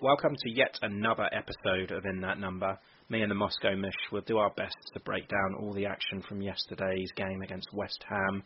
[0.00, 2.76] Welcome to yet another episode of In That Number.
[3.08, 6.20] Me and the Moscow Mish will do our best to break down all the action
[6.28, 8.42] from yesterday's game against West Ham,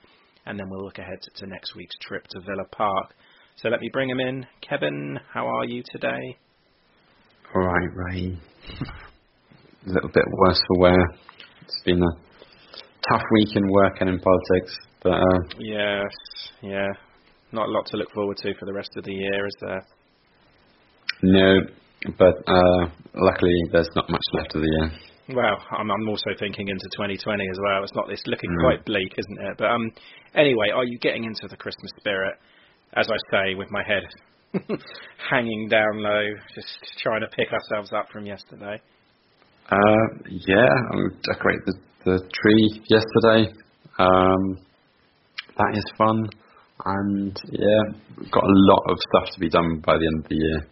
[0.47, 3.15] and then we'll look ahead to next week's trip to Villa Park.
[3.57, 4.47] So let me bring him in.
[4.61, 6.37] Kevin, how are you today?
[7.55, 8.39] All right, Ray.
[9.87, 11.05] a little bit worse for wear.
[11.63, 12.13] It's been a
[13.11, 16.13] tough week in work and in politics, but uh, Yes,
[16.63, 16.89] yeah.
[17.53, 19.87] Not a lot to look forward to for the rest of the year, is there?
[21.23, 21.61] No.
[22.17, 24.93] But uh, luckily, there's not much left of the year.
[25.37, 27.83] Well, I'm, I'm also thinking into 2020 as well.
[27.83, 28.11] It's not.
[28.11, 28.61] It's looking Mm.
[28.65, 29.57] quite bleak, isn't it?
[29.59, 29.91] But um,
[30.35, 32.35] anyway, are you getting into the Christmas spirit?
[32.95, 34.05] As I say, with my head
[35.31, 36.25] hanging down low,
[36.55, 36.69] just
[37.03, 38.81] trying to pick ourselves up from yesterday.
[39.71, 40.97] Uh, yeah, I
[41.31, 41.75] decorated the,
[42.05, 43.53] the tree yesterday.
[43.99, 44.59] Um,
[45.59, 46.25] that is fun,
[46.87, 50.37] and yeah, got a lot of stuff to be done by the end of the
[50.37, 50.67] year.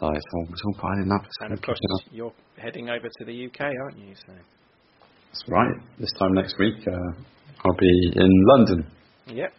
[0.00, 1.24] So it's all, it's all piling up.
[1.40, 1.78] And of course,
[2.10, 4.14] you're heading over to the UK, aren't you?
[4.14, 5.74] So That's right.
[5.98, 7.22] This time next week, uh,
[7.64, 8.86] I'll be in London,
[9.26, 9.52] yep.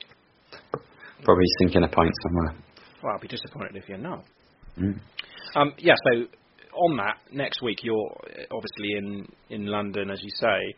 [1.24, 2.56] probably sinking a pint somewhere.
[3.04, 4.24] Well, I'll be disappointed if you're not.
[4.78, 5.00] Mm.
[5.56, 5.96] Um, yeah.
[6.12, 6.26] So
[6.76, 10.76] on that, next week you're uh, obviously in in London, as you say.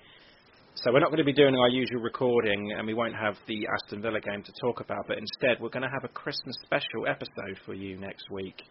[0.75, 3.67] So we're not going to be doing our usual recording, and we won't have the
[3.67, 5.07] Aston Villa game to talk about.
[5.07, 8.61] But instead, we're going to have a Christmas special episode for you next week,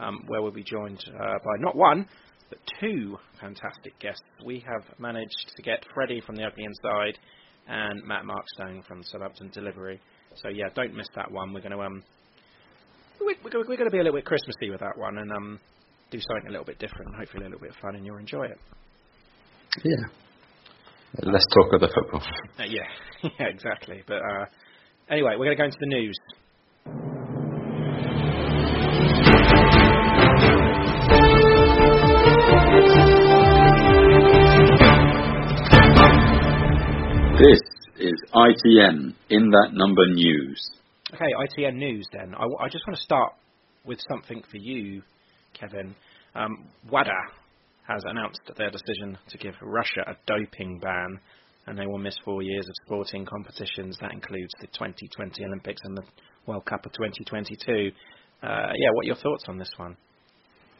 [0.00, 2.06] um, where we'll be joined uh, by not one
[2.50, 4.20] but two fantastic guests.
[4.44, 7.18] We have managed to get Freddie from the Ugly Inside
[7.66, 9.98] and Matt Markstone from Southampton Delivery.
[10.42, 11.52] So yeah, don't miss that one.
[11.54, 12.02] We're going to um,
[13.24, 15.58] we- we're, we're going to be a little bit Christmassy with that one and um,
[16.10, 18.18] do something a little bit different and hopefully a little bit of fun and you'll
[18.18, 18.58] enjoy it.
[19.82, 20.04] Yeah.
[21.22, 22.22] Let's talk of the football.
[22.58, 22.88] Uh, yeah,
[23.22, 24.02] yeah, exactly.
[24.06, 24.44] But uh,
[25.08, 26.16] anyway, we're going to go into the news.
[37.44, 37.60] This
[37.98, 40.70] is ITN in that number news.
[41.12, 42.34] Okay, ITN news then.
[42.34, 43.34] I, w- I just want to start
[43.84, 45.02] with something for you,
[45.52, 45.94] Kevin.
[46.34, 47.10] Um, WADA
[47.86, 51.20] has announced their decision to give Russia a doping ban,
[51.66, 53.98] and they will miss four years of sporting competitions.
[54.00, 56.02] That includes the 2020 Olympics and the
[56.46, 57.90] World Cup of 2022.
[58.42, 59.98] Uh, yeah, what are your thoughts on this one?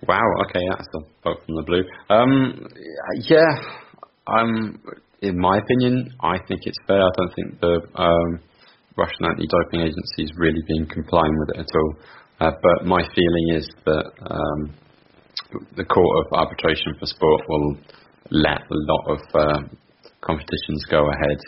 [0.08, 0.22] Wow.
[0.48, 1.84] Okay, that's a vote from the blue.
[2.08, 2.68] Um,
[3.20, 3.54] yeah,
[4.26, 4.80] um,
[5.24, 7.00] in my opinion, I think it's fair.
[7.00, 8.40] I don't think the um,
[8.96, 11.92] Russian anti-doping agency is really being complying with it at all.
[12.40, 14.74] Uh, but my feeling is that um,
[15.76, 17.76] the Court of Arbitration for Sport will
[18.30, 19.60] let a lot of uh,
[20.20, 21.38] competitions go ahead.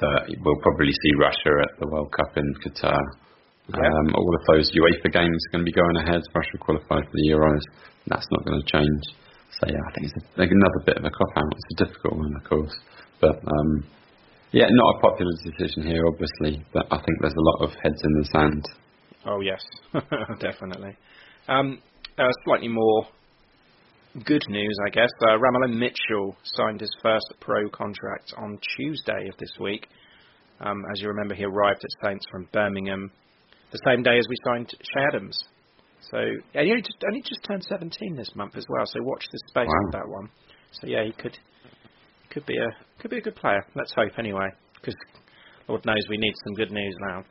[0.00, 3.00] That we'll probably see Russia at the World Cup in Qatar.
[3.74, 6.22] Um, all of those UEFA games are going to be going ahead.
[6.34, 7.60] Russia qualified for the Euros.
[8.06, 9.02] That's not going to change.
[9.60, 11.52] So yeah, I think it's a, like another bit of a cop out.
[11.52, 12.76] It's a difficult one, of course,
[13.20, 13.84] but um,
[14.52, 16.64] yeah, not a popular decision here, obviously.
[16.72, 18.64] But I think there's a lot of heads in the sand.
[19.26, 19.62] Oh yes,
[20.40, 20.96] definitely.
[21.48, 21.80] Um,
[22.18, 23.06] uh, slightly more
[24.24, 25.10] good news, I guess.
[25.22, 29.86] Uh, Ramello Mitchell signed his first pro contract on Tuesday of this week.
[30.60, 33.10] Um, as you remember, he arrived at Saints from Birmingham
[33.70, 35.44] the same day as we signed Che Adams.
[36.10, 36.18] So
[36.54, 38.84] yeah, he only just, only just turned 17 this month as well.
[38.86, 39.84] So watch this space Wow.
[39.84, 40.28] with that one.
[40.72, 41.36] So yeah, he could
[42.30, 42.68] could be a
[43.00, 43.64] could be a good player.
[43.74, 44.94] Let's hope anyway, because
[45.68, 47.24] Lord knows we need some good news now.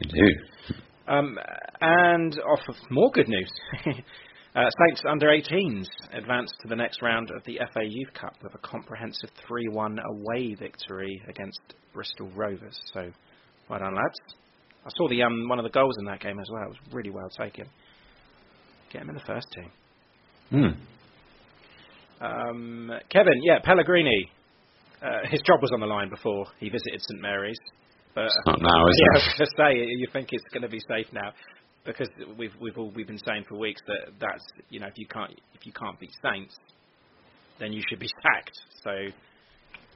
[0.00, 0.74] We do.
[1.06, 1.38] Um,
[1.80, 3.50] and off of more good news,
[4.56, 8.54] uh, Saints under 18s advanced to the next round of the FA Youth Cup with
[8.54, 11.60] a comprehensive 3-1 away victory against
[11.92, 12.78] Bristol Rovers.
[12.94, 13.10] So,
[13.68, 14.18] well done, lads.
[14.84, 16.62] I saw the um, one of the goals in that game as well.
[16.64, 17.66] It was really well taken.
[18.92, 19.70] Get him in the first team.
[20.50, 22.24] Hmm.
[22.24, 24.30] Um, Kevin, yeah, Pellegrini.
[25.02, 27.58] Uh, his job was on the line before he visited St Mary's,
[28.14, 29.26] but It's not now, is yeah, I it?
[29.26, 31.32] was going to say you think it's going to be safe now
[31.84, 32.08] because
[32.38, 35.32] we've we've all we've been saying for weeks that that's you know if you can't
[35.54, 36.54] if you can't beat Saints,
[37.58, 38.58] then you should be sacked.
[38.82, 38.90] So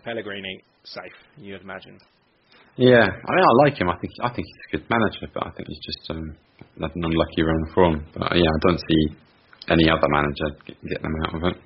[0.04, 1.98] Pellegrini safe, you'd imagine.
[2.78, 3.90] Yeah, I mean, I like him.
[3.90, 6.22] I think I think he's a good manager, but I think he's just um,
[6.80, 8.06] had an unlucky run of form.
[8.14, 9.02] But uh, yeah, I don't see
[9.68, 11.56] any other manager get- getting them out of it.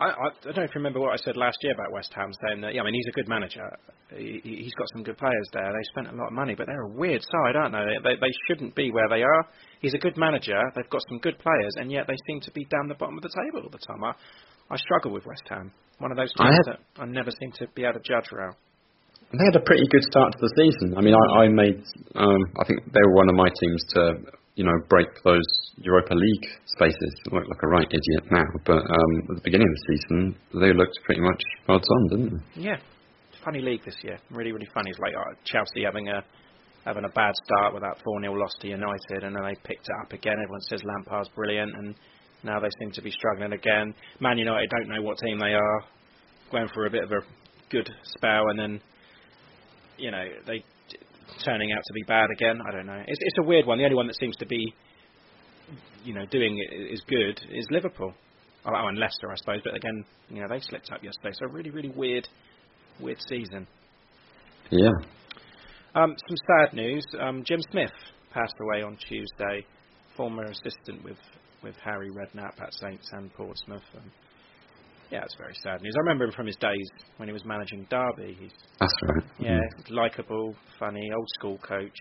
[0.00, 2.10] I, I, I don't know if you remember what I said last year about West
[2.16, 3.68] Ham, saying that yeah, I mean he's a good manager.
[4.16, 5.70] He, he- he's got some good players there.
[5.70, 7.84] They spent a lot of money, but they're a weird side, aren't they?
[8.02, 9.42] They, they shouldn't be where they are.
[9.82, 10.56] He's a good manager.
[10.74, 13.22] They've got some good players, and yet they seem to be down the bottom of
[13.22, 14.02] the table all the time.
[14.02, 14.12] I,
[14.72, 15.70] I struggle with West Ham.
[15.98, 18.32] One of those I teams have- that I never seem to be able to judge
[18.32, 18.56] around.
[19.32, 20.96] They had a pretty good start to the season.
[20.96, 21.82] I mean, I, I made.
[22.14, 24.00] Um, I think they were one of my teams to,
[24.54, 25.46] you know, break those
[25.78, 27.12] Europa League spaces.
[27.30, 30.36] I look like a right idiot now, but um, at the beginning of the season,
[30.60, 32.62] they looked pretty much odds on, didn't they?
[32.62, 32.76] Yeah,
[33.44, 34.18] funny league this year.
[34.30, 34.90] Really, really funny.
[34.90, 36.22] It's like uh, Chelsea having a
[36.84, 39.88] having a bad start with that 4 0 loss to United, and then they picked
[39.88, 40.34] it up again.
[40.42, 41.94] Everyone says Lampard's brilliant, and
[42.42, 43.94] now they seem to be struggling again.
[44.20, 45.80] Man United don't know what team they are,
[46.52, 47.20] going for a bit of a
[47.70, 48.80] good spell, and then
[49.98, 50.58] you know they
[50.88, 50.98] t-
[51.44, 52.60] turning out to be bad again.
[52.66, 53.02] I don't know.
[53.06, 53.78] It's it's a weird one.
[53.78, 54.72] The only one that seems to be
[56.04, 58.12] you know doing it is good is Liverpool.
[58.66, 59.60] Oh, and Leicester, I suppose.
[59.62, 62.26] But again, you know they slipped up yesterday, so really, really weird,
[63.00, 63.66] weird season.
[64.70, 64.90] Yeah.
[65.94, 67.04] Um, some sad news.
[67.20, 67.92] Um, Jim Smith
[68.32, 69.64] passed away on Tuesday,
[70.16, 71.18] former assistant with,
[71.62, 73.82] with Harry Redknapp at Saints and Portsmouth.
[73.94, 74.10] And
[75.14, 75.94] yeah, it's very sad news.
[75.96, 78.36] I remember him from his days when he was managing Derby.
[78.40, 79.22] He's That's right.
[79.38, 81.96] yeah, likable, funny, old school coach.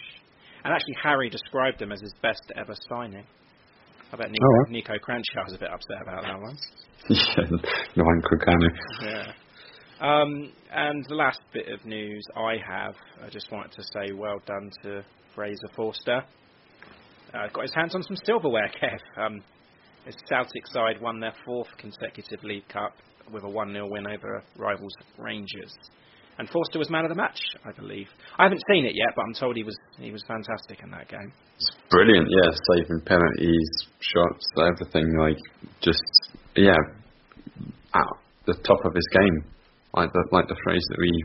[0.63, 3.25] And actually, Harry described him as his best ever signing.
[4.11, 4.71] I bet Nico, Oh, right.
[4.71, 6.57] Niko Kranjčar was a bit upset about that one.
[7.09, 8.03] yeah.
[8.03, 8.69] Ryan Crocano.
[9.03, 9.31] Yeah.
[10.01, 14.39] Um, and the last bit of news I have, I just wanted to say well
[14.47, 15.03] done to
[15.35, 16.23] Fraser Forster.
[17.33, 19.21] Uh, got his hands on some silverware, Kev.
[19.23, 19.41] Um,
[20.05, 22.93] his Celtic side won their fourth consecutive League Cup
[23.31, 25.73] with a 1-0 win over rivals Rangers.
[26.37, 28.07] And Forster was man of the match, I believe.
[28.39, 31.07] I haven't seen it yet, but I'm told he was he was fantastic in that
[31.07, 31.31] game.
[31.55, 32.51] It's brilliant, yeah.
[32.73, 33.69] Saving penalties,
[33.99, 35.15] shots, everything.
[35.15, 35.37] Like
[35.81, 36.01] just
[36.55, 36.73] yeah,
[37.93, 38.07] at
[38.47, 39.45] the top of his game,
[39.93, 41.23] like the like the phrase that we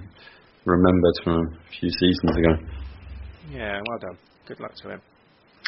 [0.67, 2.53] remembered from a few seasons ago.
[3.51, 4.19] Yeah, well done.
[4.47, 5.01] Good luck to him.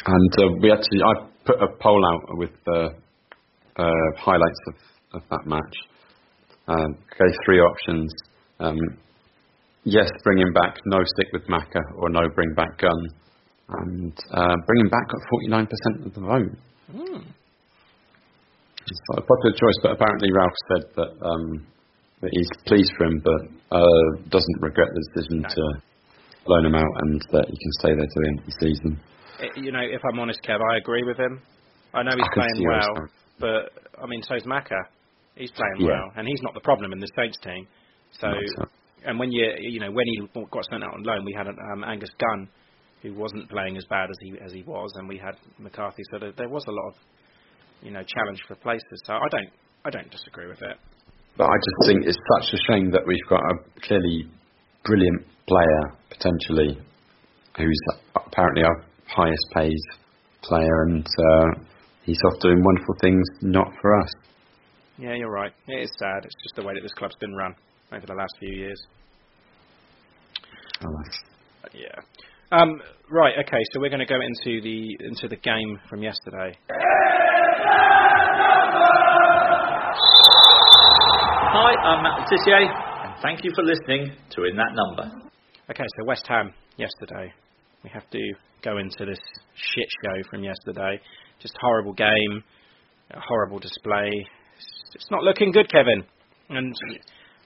[0.05, 2.89] And uh, we actually, I put a poll out with the
[3.77, 5.75] uh, highlights of, of that match.
[6.67, 8.11] Um, gave three options.
[8.59, 8.77] Um,
[9.83, 10.77] yes, bring him back.
[10.85, 13.07] No, stick with Maka, or no, bring back Gunn.
[13.69, 15.21] And uh, bring him back got
[15.55, 16.57] 49% of the vote.
[16.91, 17.21] Hmm.
[18.87, 21.65] It's not a popular choice, but apparently Ralph said that, um,
[22.21, 25.49] that he's pleased for him, but uh, doesn't regret the decision No.
[25.49, 25.63] to
[26.47, 28.99] loan him out and that he can stay there to the end of the season.
[29.41, 31.41] I- you know, if I'm honest, Kev, I agree with him.
[31.93, 33.07] I know he's I playing well,
[33.39, 34.77] but I mean, so's Maka.
[35.35, 35.87] He's playing Yeah.
[35.87, 37.67] well, and he's not the problem in the Saints team.
[38.11, 38.65] So, No,
[39.05, 41.83] and when you you know when he got sent out on loan, we had um,
[41.83, 42.47] Angus Gunn,
[43.01, 46.03] who wasn't playing as bad as he as he was, and we had McCarthy.
[46.11, 46.95] So there, there was a lot of
[47.81, 49.01] you know challenge for places.
[49.05, 49.49] So I don't
[49.85, 50.77] I don't disagree with it.
[51.37, 54.29] But I just think it's such a shame that we've got a clearly
[54.83, 56.77] brilliant player potentially,
[57.57, 57.81] who's
[58.15, 58.83] apparently our
[59.15, 59.77] highest paid
[60.41, 61.45] player, and uh,
[62.03, 64.13] he's off doing wonderful things, not for us.
[64.97, 65.51] Yeah, you're right.
[65.67, 66.25] It is sad.
[66.25, 67.55] It's just the way that this club's been run
[67.91, 68.81] over the last few years.
[70.81, 71.19] Alas.
[71.73, 72.01] Yeah.
[72.51, 73.33] Um, right.
[73.39, 73.63] Okay.
[73.71, 76.57] So we're going to go into the into the game from yesterday.
[81.53, 82.67] Hi, I'm Matt Le Tissier,
[83.05, 85.11] and thank you for listening to In That Number.
[85.69, 85.85] Okay.
[85.97, 87.33] So West Ham yesterday.
[87.83, 89.19] We have to go into this
[89.55, 90.99] shit show from yesterday.
[91.41, 92.43] Just horrible game,
[93.13, 94.09] horrible display.
[94.93, 96.03] It's, not looking good, Kevin.
[96.49, 96.75] And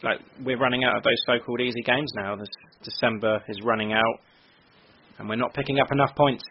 [0.03, 2.35] like we're running out of those so-called easy games now.
[2.35, 2.49] This
[2.83, 4.19] December is running out,
[5.19, 6.43] and we're not picking up enough points.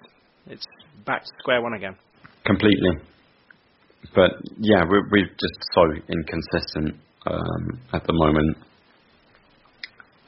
[0.46, 0.64] It's
[1.04, 1.96] back to square one again.
[2.46, 2.90] Completely.
[4.14, 8.56] But yeah, we're, we're just so inconsistent um, at the moment.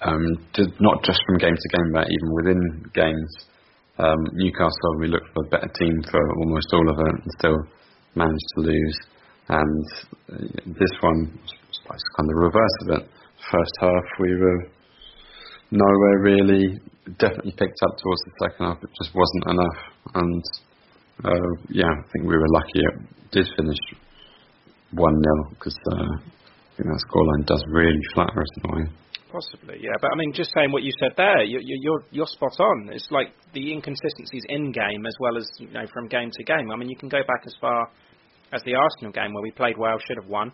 [0.03, 0.47] Um,
[0.81, 3.47] not just from game to game, but even within games.
[3.99, 7.59] Um, Newcastle, we looked for a better team for almost all of it and still
[8.15, 8.99] managed to lose.
[9.49, 9.87] And
[10.33, 11.39] uh, this one
[11.89, 13.11] was kind of the reverse of it.
[13.51, 14.69] First half, we were
[15.71, 16.79] nowhere really.
[17.19, 18.83] Definitely picked up towards the second half.
[18.83, 19.81] It just wasn't enough.
[20.15, 20.43] And
[21.25, 23.79] uh, yeah, I think we were lucky it did finish
[24.93, 28.85] 1 0 because uh, I think that scoreline does really flatter us in a way.
[29.37, 29.93] Possibly, yeah.
[30.01, 32.89] But I mean, just saying what you said there, you, you, you're you're spot on.
[32.91, 36.71] It's like the inconsistencies in game as well as you know from game to game.
[36.73, 37.91] I mean, you can go back as far
[38.53, 40.53] as the Arsenal game where we played well, should have won,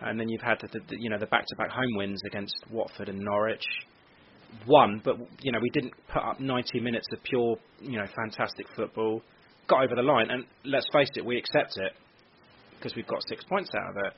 [0.00, 3.20] and then you've had the, the you know the back-to-back home wins against Watford and
[3.20, 3.64] Norwich.
[4.66, 8.66] Won, but you know we didn't put up 90 minutes of pure you know fantastic
[8.74, 9.22] football.
[9.68, 11.92] Got over the line, and let's face it, we accept it
[12.74, 14.12] because we've got six points out of it.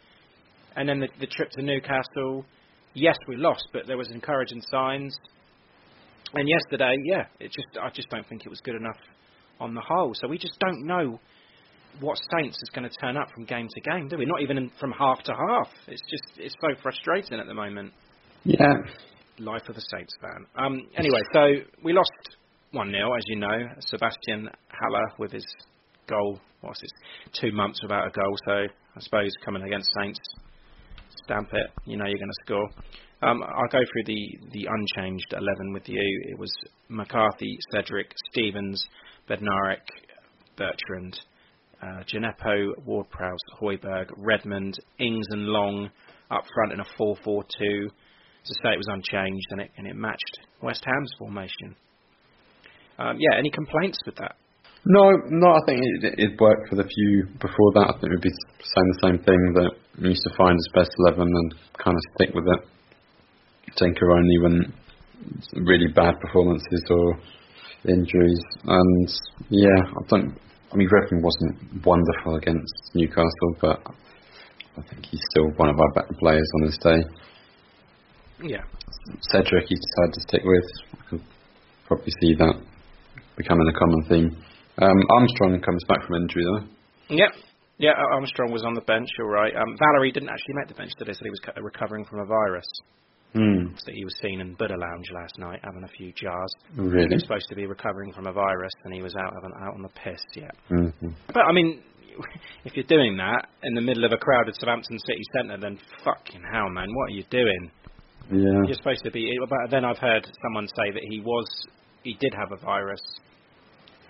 [0.77, 2.47] And then the, the trip to Newcastle
[2.95, 5.17] yes, we lost, but there was encouraging signs.
[6.35, 8.97] And yesterday, yeah, it just I just don't think it was good enough
[9.61, 10.13] on the whole.
[10.15, 11.21] So we just don't know
[12.01, 14.27] what Saints is going to turn up from game to game, do we?
[14.27, 15.69] Not even in, from half to half.
[15.87, 17.93] It's just it's so frustrating at the moment.
[18.45, 18.75] Yeah.
[19.39, 20.47] Life of a Saints fan.
[20.57, 21.41] Um, anyway, so
[21.83, 22.11] we lost
[22.73, 23.59] one 0 as you know.
[23.93, 25.47] Sébastien Haller with his
[26.09, 26.41] goal.
[26.61, 26.91] What's it?
[27.41, 28.37] Two months without a goal.
[28.47, 30.19] So I suppose coming against Saints,
[31.25, 31.71] stamp it.
[31.85, 32.69] You know you're going to score.
[33.23, 36.23] Um, I'll go through the, the unchanged 11 with you.
[36.28, 36.52] It was
[36.88, 38.87] McCarthy, Cedric, Stephens,
[39.28, 39.81] Bednarek,
[40.57, 41.19] Bertrand,
[41.83, 45.90] uh, Djenepo, Ward-Prowse, Højbjerg, Redmond, Ings and Long
[46.31, 47.45] up front in a 4-4-2.
[48.47, 51.76] To say it was unchanged and it, and it matched West Ham's formation.
[52.99, 54.37] Um, yeah, any complaints with that?
[54.87, 57.88] No, no, I think it, it worked for the few before that.
[57.88, 60.91] I think we'd be saying the same thing that we used to find his best
[61.09, 62.61] 11 and kind of stick with it.
[63.76, 64.73] Tinker only when
[65.64, 67.19] really bad performances or
[67.88, 68.41] injuries.
[68.64, 69.09] And
[69.49, 70.38] yeah, I don't.
[70.73, 73.81] I mean, Redmond wasn't wonderful against Newcastle, but
[74.76, 77.00] I think he's still one of our better players on this day.
[78.43, 78.64] Yeah.
[79.31, 80.64] Cedric, he decided to stick with.
[80.93, 81.25] I can
[81.87, 82.55] probably see that
[83.37, 84.45] becoming a common theme.
[84.78, 87.14] Um, Armstrong comes back from injury though.
[87.14, 87.31] Yep.
[87.78, 89.54] Yeah, Armstrong was on the bench, you're right.
[89.54, 92.25] Um, Valery didn't actually make the bench today, said he was co- recovering from a
[92.25, 92.66] virus.
[93.35, 93.75] Hmm.
[93.78, 96.54] So he was seen in Buddha Lounge last night having a few jars.
[96.76, 97.09] Really?
[97.09, 99.75] He was supposed to be recovering from a virus, and he was out having, out
[99.75, 100.23] on the piss.
[100.37, 101.83] Yeah, hmm but I mean,
[102.64, 106.43] if you're doing that in the middle of a crowded Southampton city centre, then fucking
[106.52, 107.71] hell, man, what are you doing?
[108.31, 108.62] Yeah.
[108.66, 109.37] You're supposed to be.
[109.49, 111.47] But then I've heard someone say that he was,
[112.04, 113.00] he did have a virus,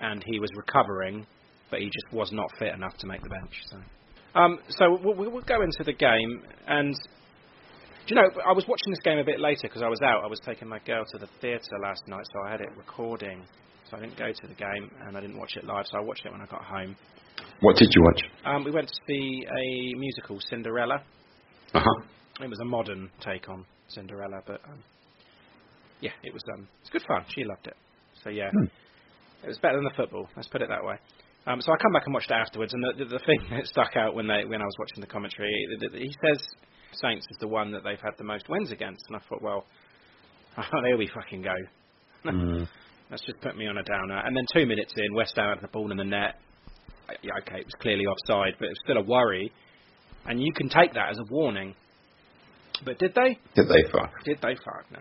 [0.05, 1.27] and he was recovering,
[1.71, 3.55] but he just was not fit enough to make the bench.
[3.71, 3.77] So,
[4.41, 6.95] um, so we'll, we'll go into the game, and
[8.07, 10.23] do you know, I was watching this game a bit later because I was out.
[10.23, 13.43] I was taking my girl to the theatre last night, so I had it recording.
[13.91, 15.87] So I didn't go to the game, and I didn't watch it live.
[15.91, 16.97] So I watched it when I got home.
[17.61, 18.23] What did you watch?
[18.45, 21.03] Um, we went to see a musical, Cinderella.
[21.73, 22.05] Uh huh.
[22.41, 24.83] It was a modern take on Cinderella, but um,
[26.01, 27.25] yeah, it was um, it's good fun.
[27.35, 27.77] She loved it.
[28.23, 28.67] So yeah, Hmm.
[29.45, 30.29] It was better than the football.
[30.37, 30.97] Let's put it that way.
[31.47, 33.67] Um, so I come back and watched it afterwards, and the, the, the thing that
[33.67, 35.53] stuck out when they when I was watching the commentary,
[35.93, 36.41] he says
[37.03, 39.67] Saints is the one that they've had the most wins against, and I thought, well,
[40.83, 41.55] there we fucking go.
[42.25, 42.67] Mm.
[43.11, 44.17] That's just put me on a downer.
[44.25, 46.37] And then two minutes in, West Ham had the ball in the net.
[47.23, 49.53] yeah, okay, it was clearly offside, but it was still a worry,
[50.25, 51.75] and you can take that as a warning.
[52.83, 53.39] But did they?
[53.55, 54.11] Did they fuck?
[54.25, 54.87] Did they fuck?
[54.91, 55.01] No.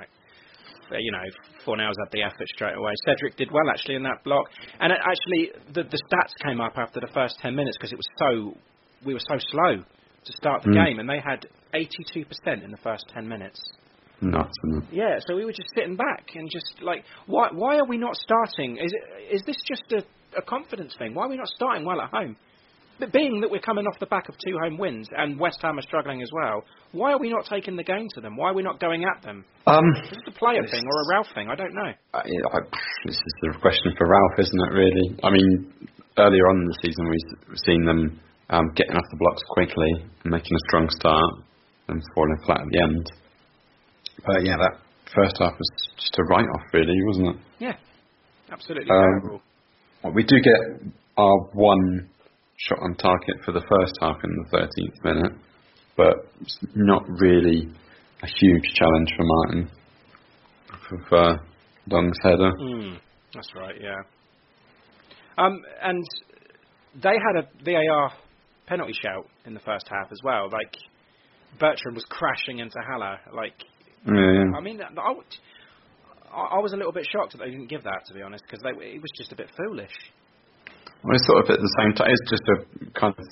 [0.90, 1.24] But, you know,
[1.66, 2.94] Fornals had the effort straight away.
[3.06, 4.46] Cedric did well actually in that block,
[4.80, 7.98] and it actually the the stats came up after the first ten minutes because it
[7.98, 8.58] was so
[9.06, 10.86] we were so slow to start the Mm.
[10.86, 13.60] game, and they had 82% in the first ten minutes.
[14.22, 14.54] Nuts.
[14.92, 18.16] Yeah, so we were just sitting back and just like, why why are we not
[18.16, 18.78] starting?
[18.78, 20.06] Is it is this just a,
[20.38, 21.13] a confidence thing?
[21.13, 22.38] Why are we not starting well at home?
[23.12, 25.81] Being that we're coming off the back of two home wins and West Ham are
[25.81, 28.38] struggling as well, why are we not taking the game to them?
[28.38, 29.43] Why are we not going at them?
[29.67, 31.50] Um, Is it a player thing or a Ralph thing?
[31.50, 31.91] I don't know.
[32.13, 32.60] I, I,
[33.05, 34.74] this is the question for Ralph, isn't it?
[34.74, 35.19] Really?
[35.24, 35.74] I mean,
[36.17, 38.19] earlier on in the season, we've seen them
[38.50, 39.91] um, getting off the blocks quickly
[40.24, 41.33] and making a strong start
[41.88, 43.12] and falling flat at the end.
[44.25, 44.79] But yeah, that
[45.15, 47.36] first half was just a write-off, really, wasn't it?
[47.60, 47.75] Yeah,
[48.51, 49.41] absolutely Um, terrible.
[50.03, 52.10] Well, we do get our one
[52.67, 55.34] shot on target for the first half in the 13th minute,
[55.98, 56.15] but
[56.75, 57.67] not really
[58.22, 59.70] a huge challenge for Martin
[60.89, 61.39] for, for
[61.89, 62.51] Long's header.
[62.62, 62.98] Mm,
[63.34, 63.75] that's right.
[63.82, 64.01] Yeah.
[65.38, 66.03] Um, and
[67.01, 68.13] they had a VAR
[68.67, 70.50] penalty shout in the first half as well.
[70.51, 70.75] Like
[71.60, 73.17] Bertrand was crashing into Haller.
[73.34, 73.55] Like
[74.05, 74.58] Yeah.
[74.58, 75.13] I mean, I,
[76.32, 78.43] I I was a little bit shocked that they didn't give that, to be honest,
[78.50, 79.93] because it was just a bit foolish.
[81.03, 82.07] Well, it's sort of at the same time.
[82.15, 82.57] It's just a
[82.95, 83.27] kind of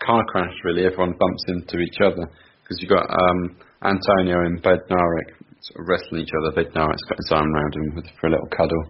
[0.00, 0.88] car crash, really.
[0.88, 2.24] Everyone bumps into each other
[2.64, 5.28] because you've got um, Antonio and Bednarek
[5.60, 6.56] sort of wrestling each other.
[6.56, 7.86] Bednarek's got his arm around him
[8.16, 8.84] for a little cuddle.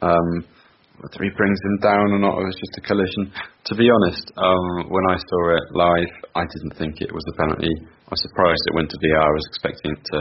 [0.00, 0.48] Um,
[0.96, 3.28] whether he brings him down or not, it was just a collision.
[3.68, 7.36] To be honest, um, when I saw it live, I didn't think it was a
[7.36, 7.68] penalty.
[7.84, 9.28] I was surprised it went to VR.
[9.28, 10.18] I was expecting it to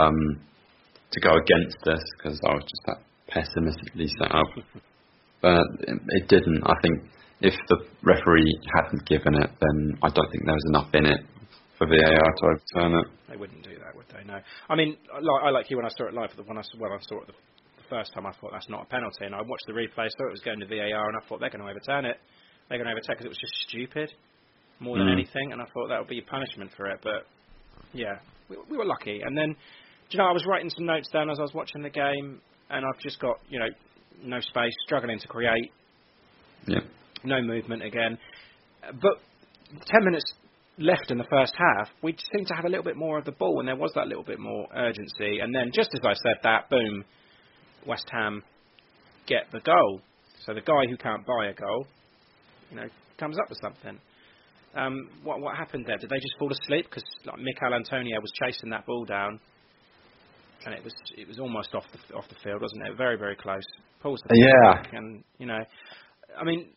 [0.00, 0.40] um,
[1.12, 4.48] to go against us because I was just that pessimistically set up
[5.44, 5.60] but
[6.16, 6.64] it, didn't.
[6.64, 7.04] I think
[7.40, 8.48] if the referee
[8.80, 11.20] hadn't given it, then I don't think there was enough in it
[11.76, 13.06] for VAR to overturn it.
[13.28, 14.24] They wouldn't do that, would they?
[14.24, 14.40] No.
[14.70, 16.30] I mean, I like, I like you when I saw it live.
[16.46, 17.34] When I saw, when I saw it the,
[17.76, 20.26] the first time, I thought that's not a penalty, and I watched the replay, saw
[20.28, 22.16] it was going to VAR, and I thought they're going to overturn it.
[22.68, 24.08] They're going to overturn because it was just stupid
[24.80, 25.12] more than Mm.
[25.12, 27.00] anything, and I thought that would be a punishment for it.
[27.02, 27.26] But
[27.92, 28.16] yeah,
[28.48, 29.20] we, we were lucky.
[29.20, 31.82] And then, do you know, I was writing some notes down as I was watching
[31.82, 33.68] the game, and I've just got you know
[34.22, 35.72] no space, struggling to create,
[36.66, 36.80] Yeah.
[37.24, 38.18] no movement again.
[39.00, 39.20] But
[39.86, 40.24] 10 minutes
[40.78, 43.32] left in the first half, we seemed to have a little bit more of the
[43.32, 45.40] ball, and there was that little bit more urgency.
[45.40, 47.04] And then, just as I said that, boom,
[47.86, 48.42] West Ham
[49.26, 50.00] get the goal.
[50.44, 51.86] So the guy who can't buy a goal,
[52.70, 53.98] you know, comes up with something.
[54.74, 55.96] Um, what what happened there?
[55.98, 56.86] Did they just fall asleep?
[56.86, 59.38] Because like Michail Antonio was chasing that ball down,
[60.66, 62.96] and it was it was almost off the off the field, wasn't it?
[62.96, 63.62] Very very close.
[64.04, 64.74] Pulls the Yeah.
[64.74, 65.64] back, and you know,
[66.36, 66.68] I mean,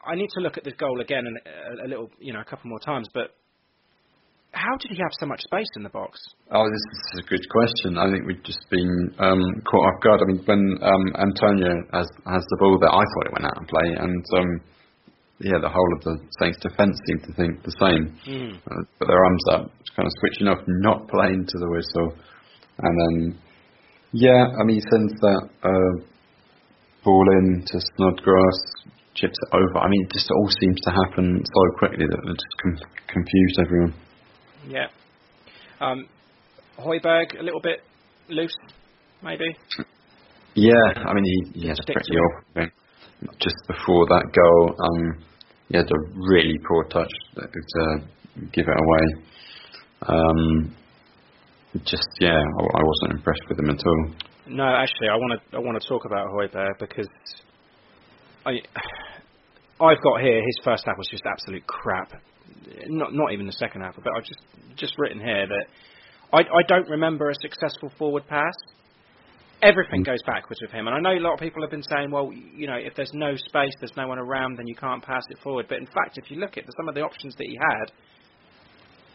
[0.00, 2.44] I need to look at this goal again and a, a little, you know, a
[2.44, 3.06] couple more times.
[3.12, 3.36] But
[4.52, 6.18] how did he have so much space in the box?
[6.50, 7.98] Oh, this is a good question.
[7.98, 10.20] I think we've just been um, caught off guard.
[10.22, 13.58] I mean, when um, Antonio has has the ball there, I thought it went out
[13.60, 14.50] and play, and um,
[15.44, 18.16] yeah, the whole of the Saints defence seemed to think the same.
[18.24, 18.56] Mm.
[18.56, 19.68] Uh, put their arms up,
[20.00, 22.16] kind of switching off, not playing to the whistle,
[22.80, 23.38] and then
[24.12, 26.13] yeah, I mean, since that uh,
[27.04, 28.58] ball in to Snodgrass,
[29.14, 29.78] chips it over.
[29.78, 33.58] I mean, it just all seems to happen so quickly that it just com- confused
[33.60, 33.94] everyone.
[34.68, 34.86] Yeah.
[35.80, 36.08] Um,
[36.78, 37.80] Højbjerg a little bit
[38.28, 38.56] loose,
[39.22, 39.56] maybe.
[40.54, 42.70] Yeah, I mean, he, he had a pretty awful thing.
[43.38, 45.24] Just before that goal, um,
[45.68, 47.98] he had a really poor touch to
[48.52, 49.24] give it away.
[50.06, 50.76] Um,
[51.84, 54.14] just, yeah, I, I wasn't impressed with him at all.
[54.46, 57.08] No, actually, I want to I want to talk about Højbjerg because
[58.44, 58.52] I
[59.80, 62.12] I've got here his first half was just absolute crap.
[62.86, 64.42] Not not even the second half, but I've just
[64.76, 65.66] just written here that
[66.32, 68.54] I I don't remember a successful forward pass.
[69.62, 70.06] Everything mm.
[70.06, 72.30] goes backwards with him, and I know a lot of people have been saying, well,
[72.32, 75.38] you know, if there's no space, there's no one around, then you can't pass it
[75.42, 75.66] forward.
[75.68, 77.92] But in fact, if you look at some of the options that he had,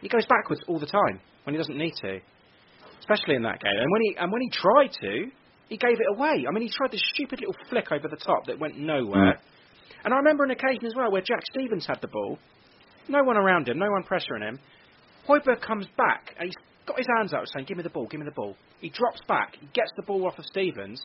[0.02, 2.20] he goes backwards all the time when he doesn't need to
[3.10, 3.74] especially in that game.
[3.74, 5.32] And when he and when he tried to,
[5.69, 6.45] he gave it away.
[6.48, 9.34] I mean, he tried this stupid little flick over the top that went nowhere.
[9.34, 10.06] Mm.
[10.06, 12.39] And I remember an occasion as well where Jack Stephens had the ball,
[13.10, 14.60] no one around him, no one pressuring him.
[15.28, 18.19] Højbjerg comes back and he's got his hands up saying, "Give me the ball, give
[18.19, 21.02] me the ball." He drops back, he gets the ball off of Stephens,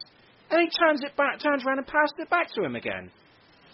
[0.51, 3.11] and he turns it back, turns around and passes it back to him again.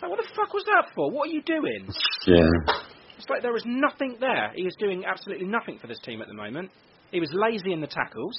[0.01, 1.11] Like, what the fuck was that for?
[1.11, 1.87] What are you doing?
[2.27, 2.75] Yeah.
[3.19, 4.51] It's like there was nothing there.
[4.55, 6.71] He is doing absolutely nothing for this team at the moment.
[7.11, 8.35] He was lazy in the tackles.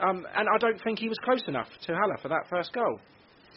[0.00, 2.98] Um, and I don't think he was close enough to Haller for that first goal.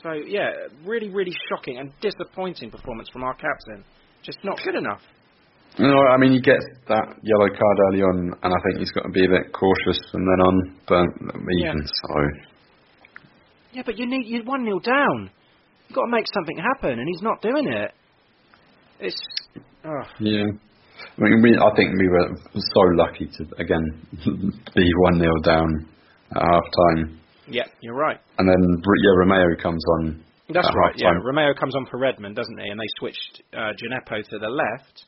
[0.04, 0.50] So yeah,
[0.86, 3.86] really, really shocking and disappointing performance from our captain.
[4.24, 5.02] Just not good enough.
[5.80, 9.04] No, I mean he gets that yellow card early on, and I think he's got
[9.04, 10.78] to be a bit cautious from then on.
[10.88, 11.06] But
[11.60, 11.88] even Yeah.
[12.04, 12.16] so,
[13.72, 15.32] Yeah, but you need you're one 0 down.
[15.88, 17.92] You've got to make something happen, and he's not doing it.
[19.00, 19.22] It's
[19.86, 20.44] oh, yeah.
[21.18, 24.08] I mean, we, I think we were so lucky to again
[24.76, 25.88] be one 0 down
[26.36, 28.20] at half time, yeah, you're right.
[28.38, 30.24] and then yeah, Romeu comes on.
[30.50, 30.94] That's at right.
[30.98, 31.14] Yeah.
[31.24, 32.70] Romeu comes on for Redmond, doesn't he?
[32.70, 35.06] And they switched uh, Djenepo to the left,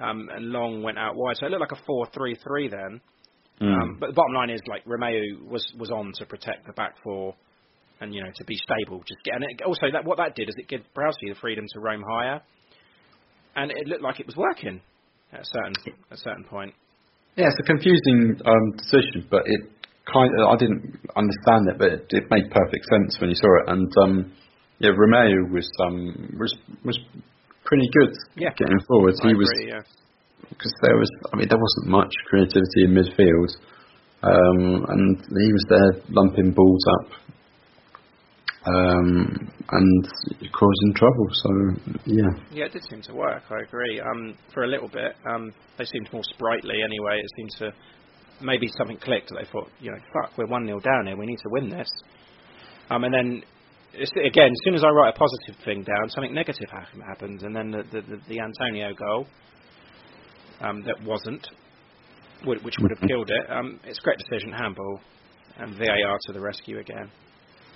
[0.00, 1.36] um, and Long went out wide.
[1.36, 3.00] So it looked like a four-three-three then.
[3.60, 3.72] Mm.
[3.72, 6.96] Um, but the bottom line is, like Romeu was was on to protect the back
[7.02, 7.34] four,
[8.00, 8.98] and you know to be stable.
[9.06, 11.64] Just get, and it, also that what that did is it gave Prowsey the freedom
[11.72, 12.42] to roam higher,
[13.56, 14.80] and it looked like it was working
[15.34, 15.74] at a certain
[16.10, 16.72] at a certain point.
[17.36, 19.60] Yeah, it's a confusing um, decision, but it
[20.06, 23.50] kind of I didn't understand it, but it, it made perfect sense when you saw
[23.62, 23.68] it.
[23.74, 24.32] And um,
[24.78, 26.98] yeah, Romeu was um, was was
[27.64, 28.50] pretty good Yeah.
[28.56, 29.14] getting forward.
[29.22, 29.82] I He was agree, yeah.
[30.48, 33.50] because there was I mean there wasn't much creativity in midfield,
[34.22, 37.10] um, and he was there lumping balls up.
[38.66, 40.08] Um, and
[40.52, 41.28] causing trouble.
[41.32, 41.50] So
[42.06, 43.42] yeah, Yeah, it did seem to work.
[43.50, 44.00] I agree.
[44.00, 47.20] Um, for a little bit, um, they seemed more sprightly anyway.
[47.20, 47.72] It seemed to
[48.40, 49.30] maybe something clicked.
[49.30, 51.16] They thought, you know, fuck, we're one 0 down here.
[51.16, 51.88] We need to win this.
[52.90, 53.42] Um, and then
[54.24, 57.54] again, as soon as I write a positive thing down, something negative ha- happens, and
[57.54, 59.26] then the the, the, the Antonio goal
[60.60, 61.46] um, that wasn't,
[62.44, 63.50] which would have killed it.
[63.50, 65.00] Um, it's a great decision, handball,
[65.58, 67.10] and VAR to the rescue again.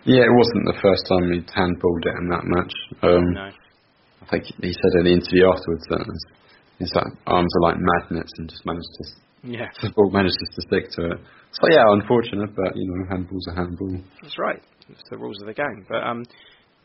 [0.08, 2.74] Yeah, it wasn't the first time he'd handballed it in that match.
[3.04, 6.24] Um, No, I think he said in the interview afterwards that his,
[6.80, 9.04] his like, arms are like magnets and just managed to
[9.44, 11.18] yeah, the ball manages to stick to it.
[11.52, 14.00] So yeah, unfortunate, but you know, handball's a handball.
[14.22, 14.60] That's right.
[14.88, 15.86] It's the rules of the game.
[15.88, 16.24] But um,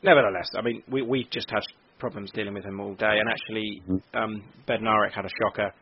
[0.03, 1.63] nevertheless, I mean, we we just had
[1.99, 3.81] problems dealing with him all day, and actually,
[4.13, 5.73] um, Bednarek had a shocker.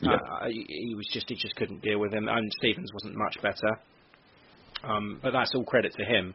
[0.00, 0.12] Yeah.
[0.14, 3.36] Uh, he, he was just he just couldn't deal with him, and Stephens wasn't much
[3.42, 3.80] better.
[4.84, 6.34] Um, but that's all credit to him.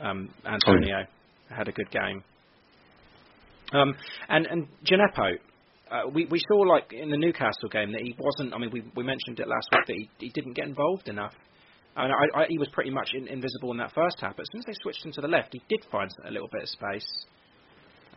[0.00, 1.06] Um, Antonio
[1.48, 2.22] had a good game.
[3.72, 3.94] Um,
[4.28, 5.38] and and Djenepo,
[5.90, 8.54] uh, we we saw like in the Newcastle game that he wasn't.
[8.54, 11.32] I mean, we we mentioned it last week that he, he didn't get involved enough.
[11.96, 14.42] I, mean, I, I, he was pretty much in, invisible in that first half, but
[14.42, 16.62] as soon as they switched him to the left, he did find a little bit
[16.62, 17.06] of space.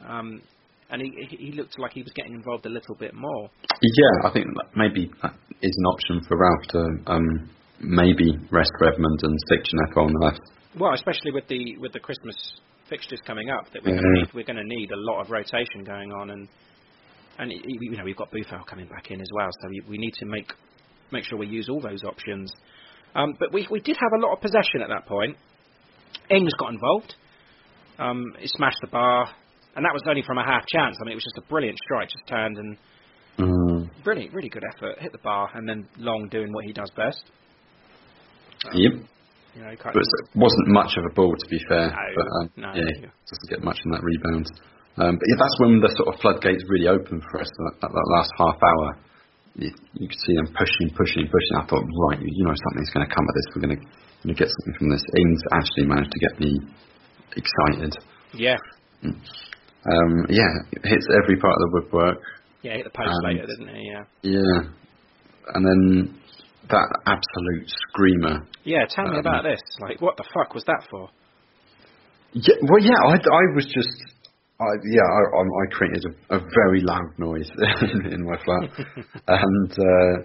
[0.08, 0.42] Um,
[0.90, 3.50] and he, he he looked like he was getting involved a little bit more.
[3.82, 8.72] Yeah, I think that maybe that is an option for Ralph to um, maybe rest
[8.80, 10.42] Redmond and stick Djenepo on the left.
[10.76, 12.36] Well, especially with the with the Christmas
[12.90, 14.02] fixtures coming up, that we're Yeah.
[14.02, 16.48] going to need we're going to need a lot of rotation going on, and
[17.40, 20.14] and you know we've got Boufal coming back in as well, so we, we need
[20.16, 20.52] to make
[21.12, 22.52] make sure we use all those options.
[23.16, 25.38] Um, but we we did have a lot of possession at that point.
[26.30, 27.16] Ings got involved.
[28.00, 29.28] Um, he smashed the bar,
[29.76, 30.98] and that was only from a half chance.
[31.02, 32.78] I mean, it was just a brilliant strike, just turned and
[33.38, 33.88] Mm.
[34.04, 37.24] brilliant, really good effort, hit the bar, and then Long doing what he does best.
[38.66, 38.92] Um, Yep.
[39.58, 41.90] You know, But it wasn't much of a ball, to be fair.
[41.90, 42.70] No, but um, no.
[42.78, 44.46] yeah, doesn't get much in that rebound.
[45.02, 47.50] Um, but yeah, that's when the sort of floodgates really opened for us.
[47.50, 48.88] That, that, that last half hour,
[49.58, 51.56] you, you could see them pushing, pushing, pushing.
[51.58, 53.48] I thought, right, you, know, something's going to come of this.
[53.58, 55.02] We're going to get something from this.
[55.18, 56.52] Ings actually managed to get me
[57.34, 57.94] excited.
[58.38, 58.58] yeah,
[59.02, 60.50] Um, yeah,
[60.86, 62.18] hits every part of the woodwork.
[62.62, 63.90] yeah, hit the post And- later, didn't he?
[63.90, 64.04] Yeah.
[64.22, 64.58] Yeah,
[65.58, 65.82] and then
[66.70, 68.46] that absolute screamer.
[68.64, 69.62] Yeah, tell me Um, about this.
[69.80, 71.10] Like, what the fuck was that for?
[72.34, 73.90] Yeah, well, yeah, I, I was just,
[74.60, 77.50] I, yeah, I, I I created a, a very loud noise
[78.12, 78.70] in, my flat,
[79.28, 80.16] and uh,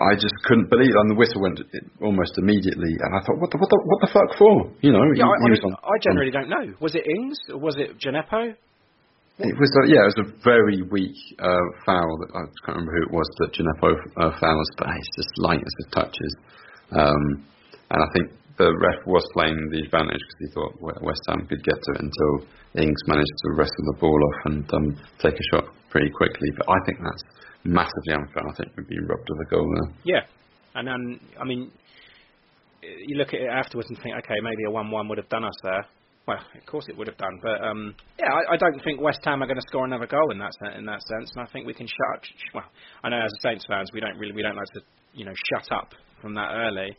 [0.00, 0.90] I just couldn't believe.
[0.90, 0.96] it.
[0.98, 1.60] And the whistle went
[2.02, 4.72] almost immediately, and I thought, what the, what the, what the fuck for?
[4.80, 6.74] You know, Yeah, he, I, he I, on- I generally don't know.
[6.80, 8.54] Was it Ings or was it Djenepo?
[9.38, 12.08] It was a, yeah, it was a very weak uh, foul.
[12.24, 15.60] That I can't remember who it was that Djenepo uh, fouls, but it's just light
[15.60, 16.32] as it touches.
[16.96, 17.44] Um,
[17.92, 20.72] and I think the ref was playing the advantage because he thought
[21.04, 22.48] West Ham could get to it until
[22.80, 26.48] Ings managed to wrestle the ball off and um, take a shot pretty quickly.
[26.56, 27.24] But I think that's
[27.64, 28.40] massively unfair.
[28.40, 29.92] I think we'd be robbed of a goal there.
[30.04, 30.24] Yeah,
[30.74, 31.70] and then I mean,
[32.80, 35.60] you look at it afterwards and think, okay, maybe a one-one would have done us
[35.62, 35.84] there.
[36.26, 39.20] Well, of course it would have done, but um, yeah, I, I don't think West
[39.24, 41.66] Ham are going to score another goal in that in that sense, and I think
[41.66, 42.24] we can shut.
[42.24, 42.64] sh- Well,
[43.04, 44.80] I know as a Saints fans, we don't really we don't like to
[45.14, 46.96] you know shut up from that early,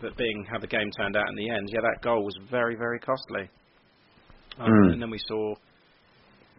[0.00, 2.76] but being how the game turned out in the end, yeah, that goal was very
[2.76, 3.50] very costly.
[4.60, 4.92] Um, Mm.
[4.92, 5.54] And then we saw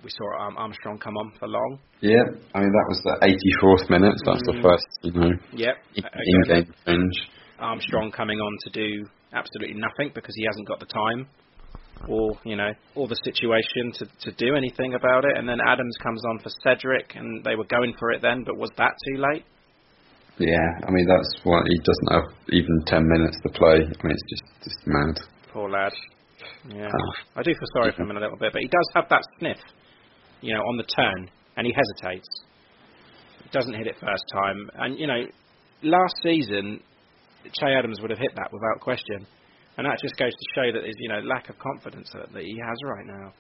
[0.04, 1.80] we saw um, Armstrong come on for long.
[2.02, 2.20] Yeah,
[2.54, 3.16] I mean that was the
[3.64, 4.14] 84th minute.
[4.26, 4.62] So that's the Mm.
[4.62, 6.04] first, you know, Yep, in-
[6.50, 7.30] in-game change.
[7.60, 11.26] Armstrong coming on to do absolutely nothing because he hasn't got the time
[12.08, 15.38] or you know or the situation to to do anything about it.
[15.38, 18.58] And then Adams comes on for Cedric, and they were going for it then, but
[18.58, 19.46] was that too late?
[20.38, 23.76] Yeah, I mean that's why he doesn't have even ten minutes to play.
[23.80, 25.16] I mean it's just just mad.
[25.54, 25.94] Poor lad.
[26.68, 27.12] Yeah, Oh.
[27.40, 29.22] I do feel sorry for him in a little bit, but he does have that
[29.40, 29.58] sniff,
[30.42, 32.28] you know, on the turn, and he hesitates.
[33.44, 35.24] He doesn't hit it first time, and you know,
[35.84, 36.82] last season,
[37.46, 39.26] Che Adams would have hit that without question,
[39.78, 42.44] and that just goes to show that his, you know, lack of confidence that, that
[42.44, 43.34] he has right now.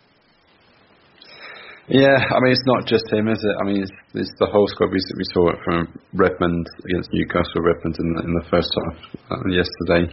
[1.87, 3.55] Yeah, I mean it's not just him, is it?
[3.61, 4.89] I mean it's, it's the whole squad.
[4.89, 7.61] We, we saw it from Redmond against Newcastle.
[7.61, 8.97] Redmond in the, in the first half
[9.29, 10.09] uh, yesterday,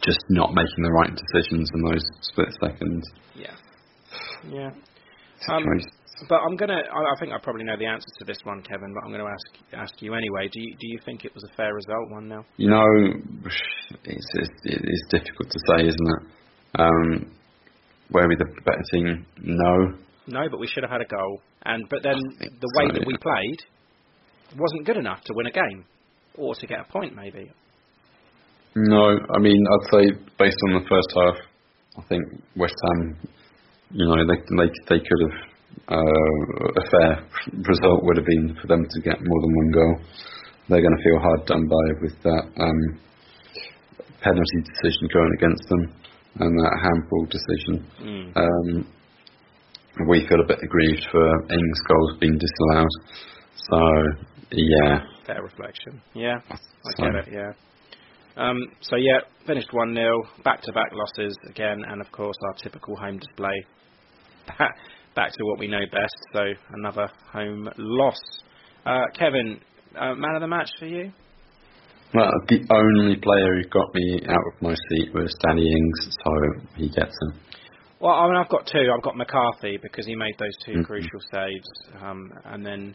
[0.00, 3.04] just not making the right decisions in those split seconds.
[3.36, 3.52] Yeah.
[4.48, 4.70] Yeah.
[5.48, 5.64] Um.
[6.28, 6.74] But I'm gonna.
[6.74, 8.94] I, I think I probably know the answer to this one, Kevin.
[8.94, 10.48] But I'm going to ask ask you anyway.
[10.52, 12.86] Do you do you think it was a fair result, one 0 You know,
[14.04, 16.22] it's, it's it's difficult to say, isn't it?
[16.78, 17.34] Um,
[18.10, 19.26] were we the better team?
[19.42, 19.98] No.
[20.26, 21.40] No, but we should have had a goal.
[21.64, 23.60] And but then the way so, that we played
[24.56, 25.84] wasn't good enough to win a game
[26.36, 27.50] or to get a point, maybe.
[28.76, 31.36] No, I mean I'd say based on the first half,
[31.98, 32.22] I think
[32.56, 33.16] West Ham,
[33.90, 35.53] you know, they they they could have
[35.88, 39.94] uh, a fair result would have been for them to get more than one goal.
[40.68, 42.80] They're going to feel hard done by with that um,
[44.22, 45.82] penalty decision going against them
[46.40, 47.74] and that handball decision.
[48.00, 48.36] Mm.
[48.36, 48.86] Um,
[50.08, 52.88] we feel a bit aggrieved for Ings' goals being disallowed.
[53.70, 53.78] So
[54.52, 56.00] yeah, Fair reflection.
[56.14, 56.56] Yeah, I
[56.96, 57.28] So- get it.
[57.32, 57.52] Yeah.
[58.36, 63.18] Um, so yeah, finished one 0 back-to-back losses again, and of course our typical home
[63.18, 63.54] display.
[64.48, 64.76] Back,
[65.14, 66.16] back to what we know best.
[66.32, 66.40] So
[66.72, 68.20] another home loss.
[68.84, 69.60] Uh, Kevin,
[69.98, 71.12] uh, man of the match for you?
[72.14, 76.32] Well, the only player who got me out of my seat was Danny Ings, so
[76.76, 77.40] he gets him.
[78.00, 78.90] Well, I mean, I've got two.
[78.94, 80.84] I've got McCarthy because he made those 2 Mhm.
[80.84, 81.68] crucial saves,
[82.02, 82.94] um, and then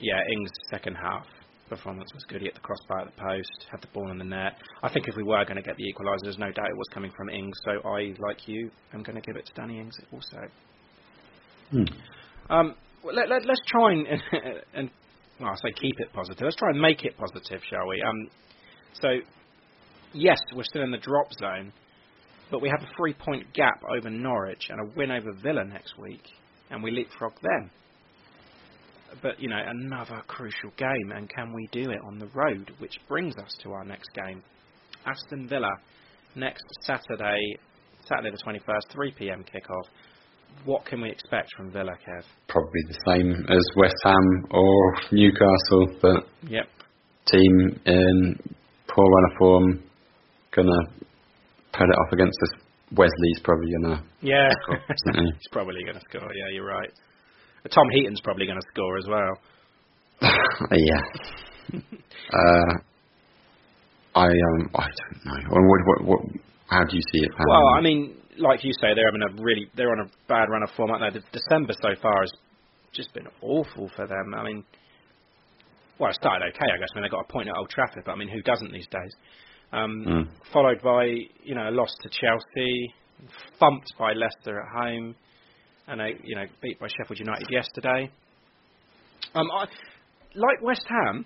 [0.00, 1.26] yeah, Ings' second half
[1.68, 2.40] performance was good.
[2.40, 4.58] He hit the crossbar at the post, had the ball in the net.
[4.82, 6.88] I think if we were going to get the equaliser, there's no doubt it was
[6.92, 7.56] coming from Ings.
[7.64, 10.48] So I, like you, am going to give it to Danny Ings also.
[11.70, 11.84] Hmm.
[12.50, 12.74] Um,
[13.04, 14.06] let, let, let's try and,
[14.74, 14.90] and
[15.40, 16.42] well, I say keep it positive.
[16.42, 18.02] Let's try and make it positive, shall we?
[18.02, 18.28] Um,
[19.00, 19.08] so
[20.12, 21.72] yes, we're still in the drop zone,
[22.50, 26.22] but we have a three-point gap over Norwich and a win over Villa next week,
[26.70, 27.70] and we leapfrog them.
[29.22, 32.72] But you know, another crucial game, and can we do it on the road?
[32.78, 34.42] Which brings us to our next game,
[35.06, 35.70] Aston Villa,
[36.34, 37.40] next Saturday,
[38.06, 39.44] Saturday the 21st, 3 p.m.
[39.44, 39.88] kickoff.
[40.64, 42.24] What can we expect from Villa, Kev?
[42.48, 46.68] Probably the same as West Ham or Newcastle, but Yep.
[47.26, 48.36] team in
[48.88, 49.82] poor run of form,
[50.52, 50.86] gonna
[51.72, 52.60] put it off against us.
[52.92, 54.50] Wesley's probably gonna Yeah.
[54.62, 54.78] score?
[54.88, 56.32] He's probably to score.
[56.34, 56.90] Yeah, you're right.
[57.70, 59.38] Tom Heaton's probably to score as well.
[60.70, 61.00] yeah.
[62.32, 62.74] uh,
[64.14, 65.50] I um I don't know.
[65.50, 66.20] What, what, what,
[66.68, 67.30] how do you see it?
[67.36, 67.66] Well?
[67.76, 70.70] I mean, like you say, they're having a really they're on a bad run of
[70.76, 71.20] form, aren't they?
[71.20, 72.32] The December so far has
[72.92, 74.34] just been awful for them.
[74.34, 74.64] I mean,
[75.98, 76.88] well, it started okay, I guess.
[76.92, 78.88] I mean, they got a point at Old Trafford, but I mean, who doesn't these
[78.88, 79.14] days?
[79.72, 80.28] Um, Mm.
[80.52, 81.04] Followed by
[81.42, 82.94] you know a loss to Chelsea,
[83.58, 85.14] thumped by Leicester at home,
[85.88, 88.10] and a you know beat by Sheffield United yesterday.
[89.34, 89.64] Um, I,
[90.34, 91.24] like West Ham,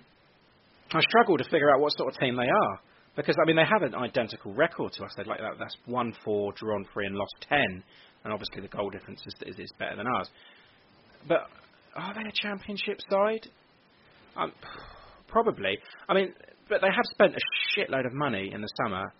[0.93, 2.79] I struggle to figure out what sort of team they are
[3.15, 5.11] because I mean they have an identical record to us.
[5.17, 5.57] They'd like that.
[5.59, 7.83] That's 1 four, drawn three, and lost ten,
[8.23, 10.29] and obviously the goal difference is, is, is better than ours.
[11.27, 11.41] But
[11.95, 13.47] are they a championship side?
[14.37, 14.51] Um,
[15.27, 15.77] probably.
[16.07, 16.33] I mean,
[16.69, 19.13] but they have spent a shitload of money in the summer,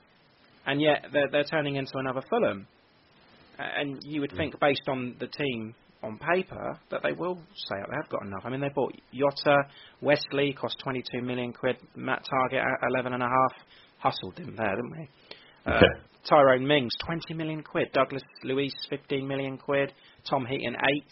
[0.65, 2.67] and yet they're they're turning into another Fulham.
[3.58, 7.96] And you would think, based on the team on paper, that they will say they
[7.96, 8.42] have got enough.
[8.46, 9.58] I mean, they bought Jota,
[10.02, 13.54] Wesley cost 22 million quid, Matt Targett at 11 and a half.
[14.00, 15.10] Hustled him there, didn't we?
[15.66, 16.04] Uh, Yeah.
[16.30, 19.92] Tyrone Mings 20 million quid, Douglas Luiz 15 million quid,
[20.30, 21.04] Tom Heaton 8,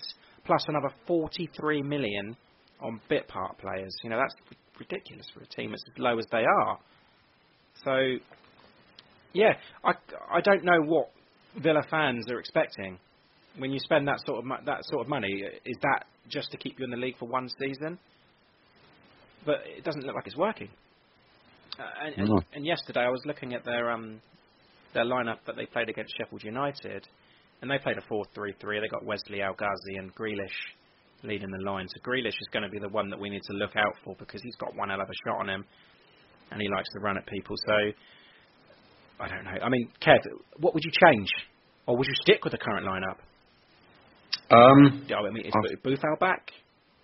[0.45, 2.35] plus another 43 million
[2.81, 3.95] on bit part players.
[4.03, 4.35] You know, that's
[4.79, 6.77] ridiculous for a team as low as they are.
[7.83, 8.17] So,
[9.33, 9.91] yeah, I,
[10.31, 11.09] I don't know what
[11.61, 12.99] Villa fans are expecting
[13.57, 15.43] when you spend that sort of mo- that sort of money.
[15.65, 17.97] Is that just to keep you in the league for one season?
[19.45, 20.69] But it doesn't look like it's working.
[21.79, 22.39] Uh, and, and, No.
[22.53, 24.21] and yesterday I was looking at their um
[24.93, 27.07] their lineup that they played against Sheffield United,
[27.61, 28.81] and they played a 4-3-3.
[28.81, 30.57] They got Wesley El Ghazi and Grealish
[31.23, 31.87] leading the line.
[31.87, 34.15] So Grealish is going to be the one that we need to look out for
[34.17, 35.65] because he's got one hell of a shot on him,
[36.51, 37.55] and he likes to run at people.
[37.67, 37.91] So
[39.19, 39.57] I don't know.
[39.63, 40.19] I mean, Kev,
[40.59, 41.27] what would you change,
[41.85, 43.17] or would you stick with the current lineup?
[44.51, 46.51] Um, Yeah, I mean, is I've- back?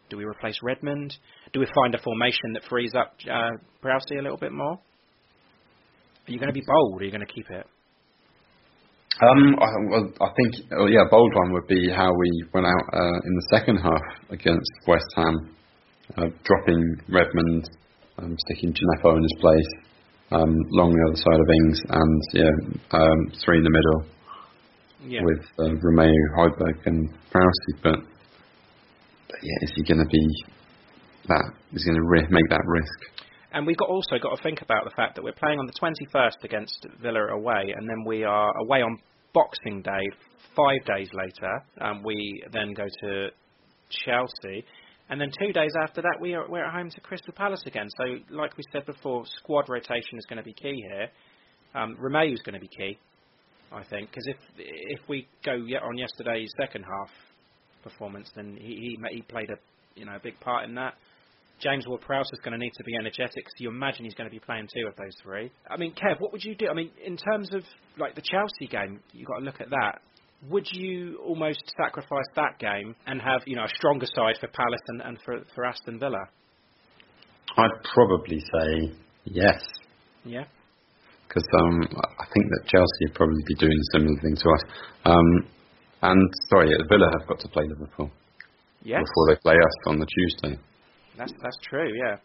[0.10, 1.18] Do we replace Redmond?
[1.54, 3.52] Do we find a formation that frees up uh,
[3.84, 4.74] Prowsey a little bit more?
[4.74, 6.94] Are you going to be bold?
[6.94, 7.66] Or are you going to keep it?
[9.22, 12.66] Um, I, well, I think, oh yeah, a bold one would be how we went
[12.66, 14.02] out uh, in the second half
[14.32, 15.56] against West Ham,
[16.18, 17.70] uh, dropping Redmond,
[18.18, 19.72] um, sticking Djenepo in his place,
[20.32, 24.10] um, along the other side of Ings, and yeah, um, three in the middle
[25.06, 25.22] Yeah.
[25.24, 27.74] with uh, Romeu, Højbjerg, and Prowsey.
[27.84, 28.00] But,
[29.28, 30.28] but yeah, is he going to be
[31.28, 31.46] that?
[31.74, 33.24] Is he going to ri- make that risk?
[33.54, 35.74] And we've got also got to think about the fact that we're playing on the
[35.74, 38.98] 21st against Villa away, and then we are away on
[39.34, 40.10] Boxing Day
[40.56, 41.64] five days later.
[41.82, 43.30] Um, we then go to
[44.06, 44.66] Chelsea,
[45.10, 47.90] and then two days after that we are we're at home to Crystal Palace again.
[47.98, 51.10] So, like we said before, squad rotation is going to be key here.
[51.76, 52.98] Um, is going to be key,
[53.74, 57.10] I think, because if if we go yet on yesterday's second half
[57.84, 59.56] performance, then he he, he played a
[60.00, 60.94] you know a big part in that.
[61.60, 64.34] James Ward-Prowse is going to need to be energetic, so you imagine he's going to
[64.34, 65.50] be playing two of those three.
[65.70, 66.68] I mean, Kev, what would you do?
[66.68, 67.64] I mean, in terms of
[67.98, 70.02] like the Chelsea game, you've got to look at that.
[70.50, 74.82] Would you almost sacrifice that game and have you know a stronger side for Palace
[74.88, 76.26] and, and for for Aston Villa?
[77.58, 78.94] I'd probably say
[79.26, 79.64] yes.
[80.26, 80.46] Yeah.
[81.34, 84.64] Because um, I think that Chelsea would probably be doing a similar thing to us.
[85.06, 85.28] Um,
[86.04, 88.12] and sorry, Villa have got to play Liverpool
[88.84, 89.00] Yes.
[89.02, 90.60] before they play us on the Tuesday,
[91.18, 91.90] That's that's true.
[92.06, 92.18] Yeah.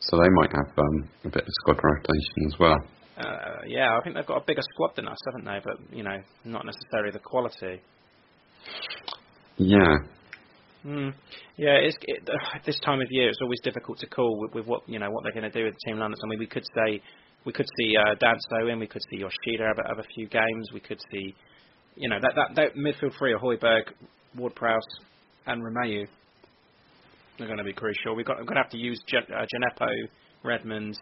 [0.00, 2.78] so they might have um, a bit of squad rotation as well.
[3.18, 5.60] Uh, yeah, I think they've got a bigger squad than us, haven't they?
[5.62, 7.80] But you know, not necessarily the quality.
[9.58, 9.96] Yeah,
[10.86, 11.12] Mm.
[11.58, 14.66] Yeah, it's, it, uh, this time of year it's always difficult to call with, with
[14.66, 16.18] what you know what they're going to do with Team London.
[16.22, 17.02] I mean, we could say
[17.46, 20.28] we could see uh, Danso in, we could see Yoshida have, a- have a few
[20.28, 21.34] games, we could see
[21.96, 23.84] you know that that, that midfield three of Højbjerg,
[24.36, 24.82] Ward-Prowse,
[25.46, 26.06] and Romeu
[27.40, 28.14] are going to be crucial.
[28.14, 29.88] We've got we're going to have to use Gen- uh, Djenepo,
[30.44, 30.94] Redmond,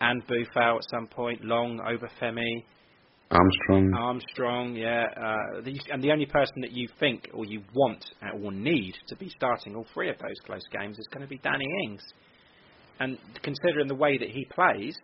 [0.00, 1.44] and Boufal at some point.
[1.44, 2.64] Long over Femi.
[3.30, 3.92] Armstrong.
[3.94, 8.36] Armstrong, yeah, uh, the, and the only person that you think or you want uh,
[8.38, 11.38] or need to be starting all three of those close games is going to be
[11.38, 12.02] Danny Ings.
[13.00, 14.96] And considering the way that he plays,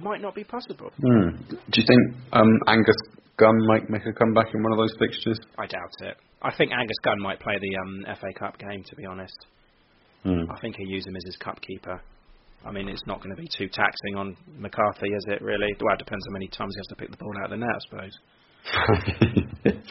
[0.00, 0.90] might not be possible.
[1.00, 1.36] Hmm.
[1.48, 2.96] Do you think um, Angus
[3.36, 5.38] Gunn might make a comeback in one of those fixtures?
[5.58, 6.16] I doubt it.
[6.42, 8.82] I think Angus Gunn might play the um, FA Cup game.
[8.84, 9.36] To be honest,
[10.24, 10.50] Hmm.
[10.50, 12.00] I think he'll use him as his cup keeper.
[12.64, 15.42] I mean, it's not going to be too taxing on McCarthy, is it?
[15.42, 15.76] Really?
[15.80, 17.58] Well, it depends how many times he has to pick the ball out of the
[17.58, 19.74] net, I suppose.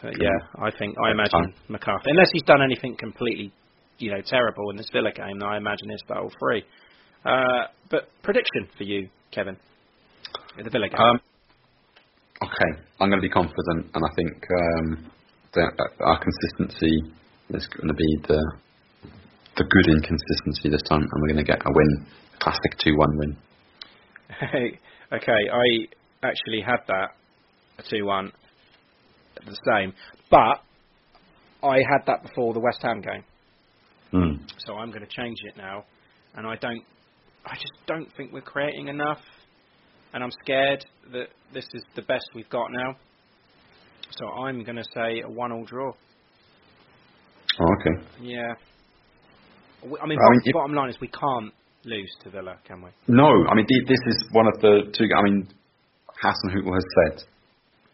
[0.00, 3.52] But yeah, I think I imagine McCarthy, unless he's done anything completely,
[3.98, 6.62] you know, terrible in this Villa game, then I imagine he'll start all three.
[7.24, 9.56] Uh, but prediction for you, Kevin,
[10.58, 10.98] in the Villa game.
[10.98, 11.20] Um,
[12.42, 15.10] okay, I'm going to be confident, and I think um,
[15.54, 17.12] that that our consistency
[17.50, 18.42] is going to be the
[19.56, 23.18] the good inconsistency this time, and we're going to get a win, a classic two-one
[23.18, 23.36] win.
[25.12, 27.08] okay, I actually had that
[27.78, 28.32] a two-one,
[29.44, 29.92] the same,
[30.30, 30.62] but
[31.62, 33.24] I had that before the West Ham game.
[34.10, 34.44] Hmm.
[34.58, 35.84] So I'm going to change it now,
[36.34, 36.82] and I don't,
[37.50, 39.20] I just don't think we're creating enough,
[40.12, 42.96] and I'm scared that this is the best we've got now.
[44.10, 45.92] So I'm going to say a one-all draw.
[47.60, 48.06] Oh, okay.
[48.20, 48.52] Yeah.
[49.82, 51.52] We- I mean, I bottom, mean, bottom line is we can't
[51.84, 52.90] lose to Villa, can we?
[53.06, 55.06] No, I mean this is one of the two.
[55.16, 55.48] I mean,
[56.22, 57.28] Hasenhüttl has said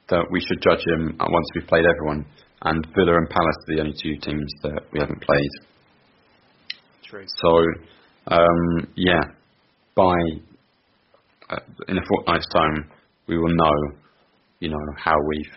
[0.09, 2.27] that we should judge him uh, once we've played everyone,
[2.63, 5.51] and Villa and Palace are the only two teams that we haven't played.
[7.05, 7.25] True.
[7.43, 7.59] So,
[8.29, 9.21] um, yeah,
[9.97, 10.15] by
[11.51, 12.91] uh, in a fortnight's time,
[13.27, 13.77] we will know,
[14.61, 15.55] you know, how we've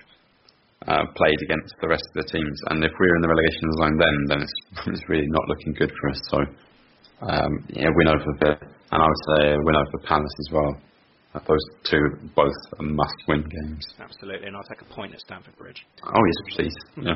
[0.88, 2.58] uh, played against the rest of the teams.
[2.70, 5.92] And if we're in the relegation zone, then then it's, it's really not looking good
[6.00, 6.22] for us.
[6.30, 6.38] So,
[7.28, 8.58] um, yeah, win over Villa,
[8.92, 10.82] and I would say a win over Palace as well.
[11.34, 12.00] Uh, those two
[12.36, 13.86] both must-win games.
[14.00, 15.86] Absolutely, and I'll take a point at Stamford Bridge.
[16.04, 16.76] Oh yes, please.
[17.04, 17.16] Yeah.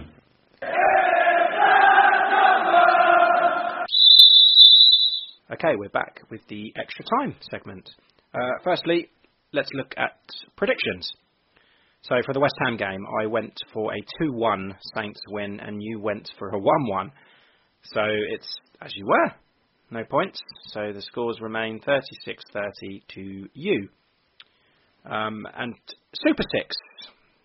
[5.53, 7.89] Okay, we're back with the extra time segment.
[8.33, 9.09] Uh, firstly,
[9.51, 10.17] let's look at
[10.55, 11.11] predictions.
[12.03, 15.99] So for the West Ham game, I went for a 2-1 Saints win, and you
[15.99, 17.11] went for a 1-1.
[17.83, 17.99] So
[18.29, 18.47] it's
[18.81, 19.33] as you were,
[19.89, 20.41] no points.
[20.67, 23.89] So the scores remain 36-30 to you.
[25.03, 25.75] Um, and
[26.13, 26.77] Super Six.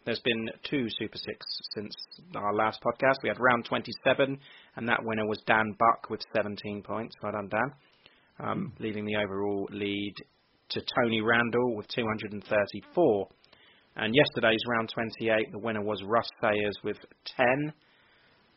[0.04, 1.44] There's been two Super Six
[1.74, 1.92] since
[2.36, 3.16] our last podcast.
[3.24, 4.38] We had round 27,
[4.76, 7.16] and that winner was Dan Buck with 17 points.
[7.20, 7.72] Well done, Dan.
[8.38, 10.14] Um, leaving the overall lead
[10.70, 13.28] to Tony Randall with 234.
[13.96, 16.98] And yesterday's round 28, the winner was Russ Sayers with
[17.36, 17.72] 10.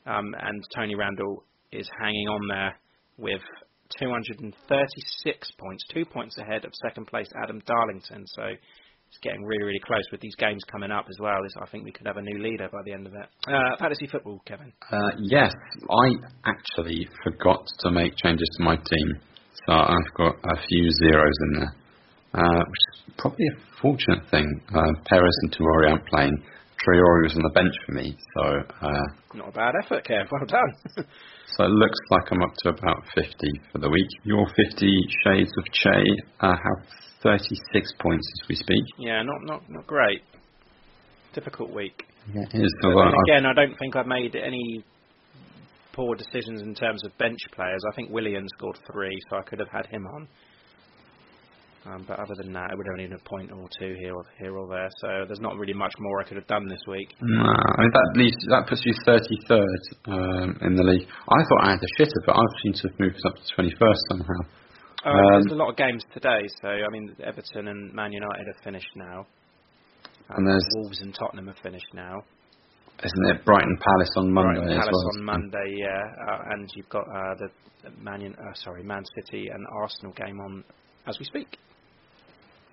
[0.05, 2.79] Um, and Tony Randall is hanging on there
[3.17, 3.41] with
[3.99, 8.25] 236 points, two points ahead of second place Adam Darlington.
[8.27, 8.43] So
[9.09, 11.39] it's getting really, really close with these games coming up as well.
[11.61, 13.27] I think we could have a new leader by the end of it.
[13.47, 14.71] Uh, fantasy football, Kevin.
[14.91, 15.51] Uh, yes,
[15.89, 16.07] I
[16.45, 19.19] actually forgot to make changes to my team,
[19.67, 21.75] so I've got a few zeros in there,
[22.33, 24.61] uh, which is probably a fortunate thing.
[24.73, 26.37] Uh, Perez and Tomori aren't playing.
[26.79, 28.41] Traore was on the bench for me, so
[28.81, 29.03] uh,
[29.33, 30.31] not a bad effort, Kev.
[30.31, 31.05] Well done.
[31.57, 33.31] so it looks like I'm up to about 50
[33.71, 34.07] for the week.
[34.23, 34.63] Your 50
[35.25, 36.03] Shades of Che
[36.39, 36.87] uh, have
[37.21, 38.83] 36 points as we speak.
[38.97, 40.21] Yeah, not not not great.
[41.33, 42.03] Difficult week.
[42.33, 42.73] Yeah, it is.
[42.81, 44.83] But then again, I don't think I've made any
[45.99, 47.81] poor decisions in terms of bench players.
[47.91, 50.27] I think Willian scored three, so I could have had him on.
[51.85, 54.23] Um, but other than that, it would only need a point or two here or
[54.39, 54.89] here or there.
[55.01, 57.15] So there's not really much more I could have done this week.
[57.19, 61.07] No, I mean, that leaves that puts you 33rd um, in the league.
[61.27, 64.01] I thought I had a shitter, but I've seemed to have moved up to 21st
[64.11, 64.41] somehow.
[65.03, 68.47] Uh, um, there's a lot of games today, so I mean, Everton and Man United
[68.47, 69.25] have finished now.
[70.29, 72.23] and there's Wolves and Tottenham have finished now.
[73.03, 75.17] Isn't it Brighton Palace on Monday Brighton as Palace well?
[75.17, 77.49] on Monday, yeah, uh, and you've got uh, the
[78.01, 80.63] Man, uh, sorry, Man City and Arsenal game on
[81.07, 81.57] as we speak.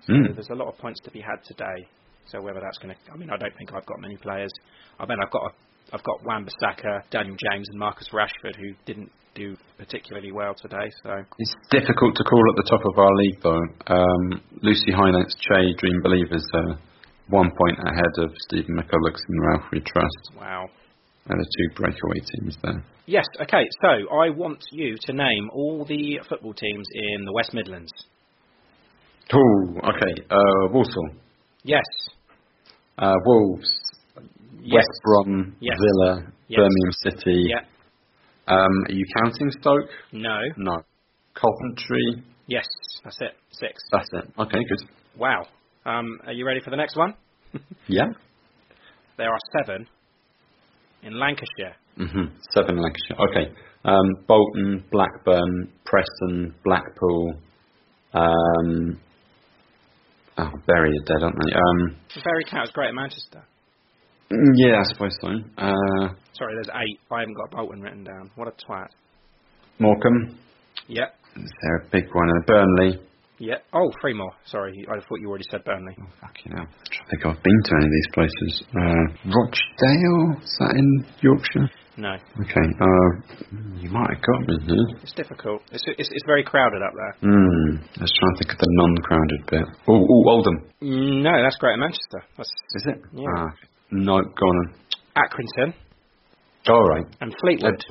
[0.05, 0.35] So Mm.
[0.35, 1.87] there's a lot of points to be had today.
[2.27, 4.51] So whether that's going to, I mean, I don't think I've got many players.
[4.99, 9.09] I mean, I've got a, I've got Wan-Bissaka, Daniel James, and Marcus Rashford who didn't
[9.33, 10.89] do particularly well today.
[11.03, 13.63] So It's difficult to call at the top of our league, though.
[13.87, 16.79] Um, Lucy Hynet's Che Dream Believers are
[17.29, 20.31] one point ahead of Stephen McCulloch's and Ralph Trust.
[20.39, 20.69] wow.
[21.27, 22.83] They're the two breakaway teams there.
[23.05, 23.25] Yes.
[23.41, 23.65] Okay.
[23.81, 27.91] So I want you to name all the football teams in the West Midlands.
[29.33, 30.23] Oh, okay.
[30.29, 31.09] Uh, Walsall,
[31.63, 31.83] Yes.
[32.97, 33.69] uh, Wolves,
[34.61, 34.75] Yes.
[34.75, 35.77] West Brom, Yes.
[35.79, 36.57] Villa, Yes.
[36.59, 37.45] Birmingham City.
[37.49, 37.59] Yeah.
[38.47, 39.89] Um, are you counting Stoke?
[40.13, 40.39] No.
[40.55, 40.77] No.
[41.33, 42.23] Coventry.
[42.47, 42.65] Yes.
[43.03, 43.35] That's it.
[43.51, 43.73] Six.
[43.91, 44.31] That's it.
[44.39, 44.89] Okay, good.
[45.17, 45.45] Wow.
[45.87, 47.13] Um, are you ready for the next one?
[47.87, 48.07] Yeah.
[49.17, 49.87] There are seven
[51.01, 51.75] in Lancashire.
[51.95, 53.17] hmm Seven Lancashire.
[53.29, 53.51] Okay.
[53.85, 57.33] Um, Bolton, Blackburn, Preston, Blackpool.
[58.13, 58.99] Um,
[60.37, 61.53] oh, Bury are dead, aren't they?
[61.53, 61.95] Um,
[62.51, 63.43] counts great at Manchester.
[64.55, 65.29] yeah, I suppose so.
[65.57, 66.99] Uh, Sorry, there's eight.
[67.09, 68.29] I haven't got Bolton written down.
[68.35, 68.87] What a twat.
[69.79, 70.37] Morecambe.
[70.89, 71.15] Yep.
[71.37, 72.29] Is there a big one?
[72.29, 72.99] Uh, Burnley.
[73.39, 73.63] Yep.
[73.73, 74.31] Oh, three more.
[74.45, 75.93] Sorry, I thought you already said Burnley.
[76.01, 76.65] Oh, fucking hell.
[76.65, 78.63] I don't think I've been to any of these places.
[78.73, 80.41] Uh, Rochdale?
[80.41, 81.69] Is that in Yorkshire?
[81.99, 82.67] No, Okay.
[82.77, 83.09] Uh,
[83.81, 84.97] you might have got me here.
[85.01, 85.61] it's difficult.
[85.71, 87.13] It's it's, it's very crowded up there.
[87.21, 87.77] Hmm.
[87.97, 89.65] I was trying to think of the non-crowded bit.
[89.87, 90.57] Oh, oh Oldham.
[90.81, 92.21] Mm, No, that's great at Manchester.
[92.37, 93.01] That's Is it?
[93.13, 93.25] Yeah.
[93.35, 93.47] Ah,
[93.91, 94.73] no, go on.
[95.17, 95.73] Accrington
[96.69, 97.05] All right.
[97.21, 97.83] and Fleetwood.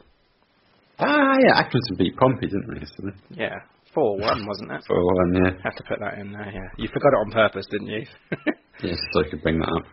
[1.00, 3.42] Ah, yeah, Accrington beat Pompey, didn't they?
[3.42, 3.56] Yeah,
[3.96, 4.82] four one, wasn't it?
[4.86, 5.50] For one, yeah.
[5.64, 6.52] Have to put that in there.
[6.52, 8.04] Yeah, you forgot it on purpose, didn't you?
[8.84, 9.86] Yes, so I could bring that up.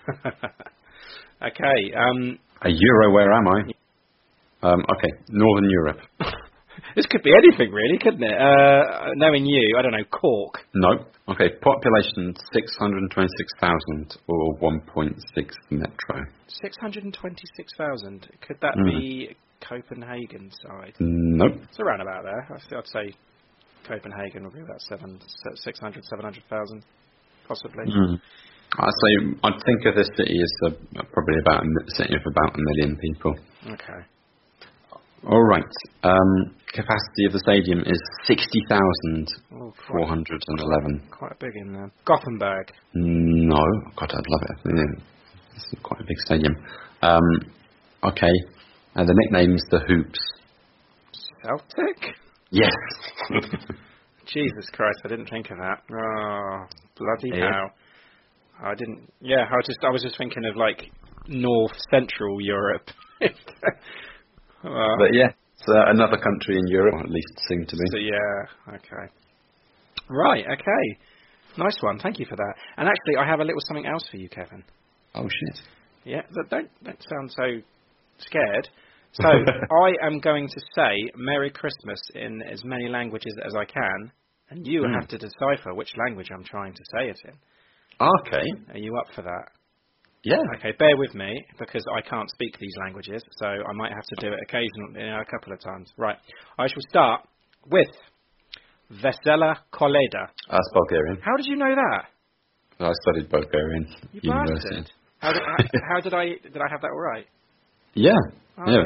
[1.47, 1.79] okay.
[1.95, 3.59] Um, A Euro, where am I?
[4.61, 5.99] Um, okay, Northern Europe.
[6.95, 8.37] this could be anything, really, couldn't it?
[8.37, 10.55] Uh, knowing you, I don't know, Cork.
[10.75, 11.05] No.
[11.29, 15.15] Okay, population 626,000 or 1.6
[15.71, 16.25] metro.
[16.61, 18.27] Six hundred twenty-six thousand.
[18.45, 18.85] Could that Mm.
[18.99, 20.93] be Copenhagen side?
[20.99, 21.53] Nope.
[21.69, 22.47] It's around about there.
[22.77, 23.15] I'd say
[23.87, 25.19] Copenhagen would be about seven,
[25.55, 26.83] 600, 700,000,
[27.47, 27.85] possibly.
[27.85, 28.19] Mm.
[28.79, 30.73] I'd say I'd think of this city as
[31.13, 33.35] probably about a city of about a million people.
[33.67, 34.01] Okay.
[35.29, 35.63] All right.
[36.03, 38.01] Um, capacity of the stadium is
[39.51, 41.07] Oh, quite, 60,411.
[41.11, 41.91] quite big in there.
[42.05, 42.71] Gothenburg.
[42.95, 43.63] No.
[43.95, 44.57] God, I'd love it.
[44.65, 45.03] Yeah.
[45.53, 46.55] This is quite a big stadium.
[47.03, 47.21] Um,
[48.03, 48.31] okay.
[48.95, 50.19] And the nickname's the Hoops.
[51.43, 52.15] Celtic?
[52.53, 52.71] Yes.
[54.27, 55.81] Jesus Christ, I didn't think of that.
[55.91, 56.65] Oh,
[56.97, 57.51] bloody Yeah.
[57.51, 57.71] hell.
[58.61, 60.91] I didn't, yeah, I was just, I was just thinking of like
[61.27, 62.89] North Central Europe.
[64.65, 67.83] Uh, but yeah, it's uh, another country in Europe, at least seem to be.
[67.91, 69.11] So yeah, okay.
[70.09, 70.99] Right, okay.
[71.57, 71.99] Nice one.
[71.99, 72.53] Thank you for that.
[72.77, 74.63] And actually, I have a little something else for you, Kevin.
[75.15, 75.59] Oh shit.
[76.05, 77.43] Yeah, don't don't sound so
[78.19, 78.69] scared.
[79.13, 79.27] So
[79.71, 84.11] I am going to say Merry Christmas in as many languages as I can,
[84.49, 84.93] and you Hmm.
[84.93, 87.33] have to decipher which language I'm trying to say it in.
[88.01, 88.45] Okay.
[88.73, 89.45] Are you up for that?
[90.23, 90.37] Yeah.
[90.57, 94.15] Okay, bear with me because I can't speak these languages, so I might have to
[94.21, 95.91] do it occasionally, you know, a couple of times.
[95.97, 96.15] Right,
[96.57, 97.21] I shall start
[97.69, 97.89] with
[98.91, 100.29] Vesela Koleda.
[100.49, 101.19] That's Bulgarian.
[101.21, 102.05] How did you know that?
[102.79, 104.75] I studied Bulgarian You university.
[104.77, 104.91] bastard.
[105.19, 107.25] How did, how, how did I did I have that all right?
[107.93, 108.11] Yeah.
[108.57, 108.77] Oh, yeah.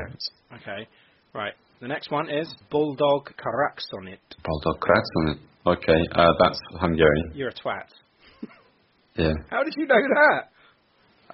[0.55, 0.55] okay.
[0.55, 0.87] Okay.
[1.33, 1.53] Right.
[1.81, 4.17] The next one is Bulldog Karaksonit.
[4.43, 5.37] Bulldog Kratz on it.
[5.67, 7.31] Okay, uh, that's Hungarian.
[7.35, 7.87] You're a twat.
[9.15, 9.33] Yeah.
[9.49, 10.49] How did you know that?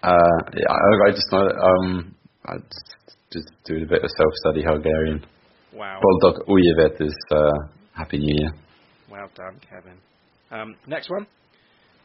[0.01, 0.13] Uh,
[0.53, 2.15] yeah, I, I just know that, um,
[2.45, 5.25] I just, just doing a bit of self-study Hungarian.
[5.73, 5.99] Wow.
[6.01, 7.51] Bulldog Ujevet is uh,
[7.93, 8.51] Happy New Year.
[9.11, 9.97] Well done, Kevin.
[10.49, 11.27] Um, next one.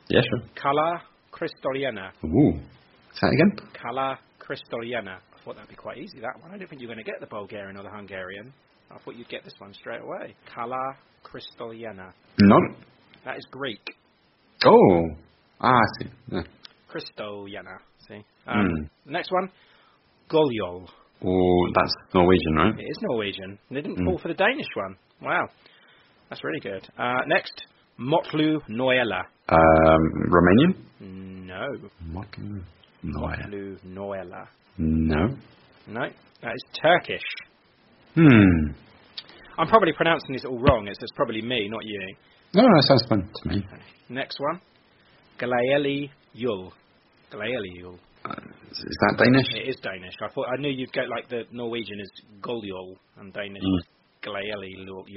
[0.08, 0.48] Yeah, sure.
[0.60, 1.02] Kala
[1.32, 2.10] Kristoliana.
[2.24, 2.58] Ooh.
[3.14, 3.70] Say that again?
[3.80, 5.18] Kala Kristoliana.
[5.40, 6.50] I thought that'd be quite easy, that one.
[6.52, 8.52] I didn't think you were going to get the Bulgarian or the Hungarian.
[8.90, 10.34] I thought you'd get this one straight away.
[10.54, 12.12] Kala Kristoliana.
[12.40, 12.56] No.
[13.24, 13.80] That is Greek.
[14.64, 15.02] Oh.
[15.60, 16.10] Ah, I see.
[16.32, 16.42] Yeah.
[16.90, 17.76] Kristoliana.
[18.08, 18.22] See?
[18.46, 18.66] Um,
[19.06, 19.12] Hmm.
[19.12, 19.50] Next one.
[20.30, 20.88] Goljol.
[21.24, 22.74] Oh, that's Norwegian, right?
[22.78, 23.58] It is Norwegian.
[23.70, 24.04] They didn't Mm.
[24.06, 24.96] fall for the Danish one.
[25.20, 25.48] Wow.
[26.30, 26.86] That's really good.
[26.98, 27.66] Uh, next.
[27.98, 29.22] Motlu Noela.
[29.48, 30.74] Um, Romanian?
[31.46, 31.66] No.
[32.12, 32.62] Motlu
[33.02, 33.76] Noel.
[33.86, 34.46] Noela.
[34.78, 35.36] No.
[35.88, 36.00] No.
[36.42, 37.22] That is Turkish.
[38.14, 38.72] Hmm.
[39.58, 40.86] I'm probably pronouncing this all wrong.
[40.88, 42.14] It's, it's probably me, not you.
[42.54, 43.66] No, that sounds fun to me.
[44.08, 44.60] Next one.
[45.38, 46.70] Galaeli Yul.
[47.32, 47.98] Galaeli Yul.
[48.24, 48.32] Uh,
[48.70, 49.46] is that Danish?
[49.54, 50.14] It is Danish.
[50.22, 53.78] I thought I knew you'd get like the Norwegian is Goljol and Danish Mm.
[53.78, 53.84] is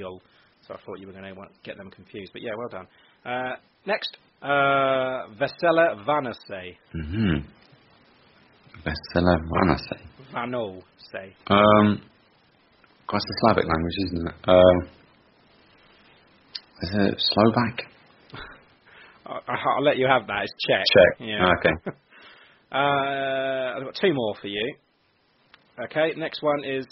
[0.00, 0.20] Yul.
[0.66, 2.32] So I thought you were going to get them confused.
[2.32, 2.86] But yeah, well done.
[3.24, 3.56] Uh,
[3.86, 4.16] next.
[4.40, 6.76] Uh, Vesela Vanase.
[6.94, 7.46] Mm-hmm.
[8.84, 9.98] Vesela Vanase.
[10.32, 10.80] Vano
[11.12, 11.34] say.
[11.48, 12.00] Um,
[13.14, 14.34] it's a Slavic language, isn't it?
[14.48, 14.88] Um,
[16.82, 17.82] is it Slovak?
[19.26, 20.44] I, I'll let you have that.
[20.44, 20.84] It's Czech.
[20.92, 21.28] Czech.
[21.28, 21.48] Yeah.
[21.58, 21.96] Okay.
[22.72, 24.76] Uh, I've got two more for you.
[25.78, 26.86] Okay, next one is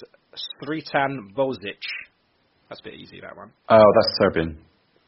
[0.63, 1.81] Sritan Bozic.
[2.69, 3.51] That's a bit easy, that one.
[3.71, 4.59] Oh, that's Serbian.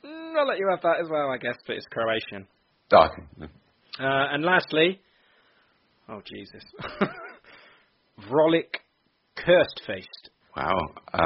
[0.02, 2.46] Mm, I'll let you have that as well, I guess, but it's Croatian.
[2.94, 3.52] Oh, okay.
[4.00, 4.98] Uh, and lastly,
[6.09, 6.64] oh Jesus,
[8.28, 8.80] Vrolik
[9.36, 10.30] cursed faced.
[10.57, 10.74] Wow.
[11.14, 11.22] Uh,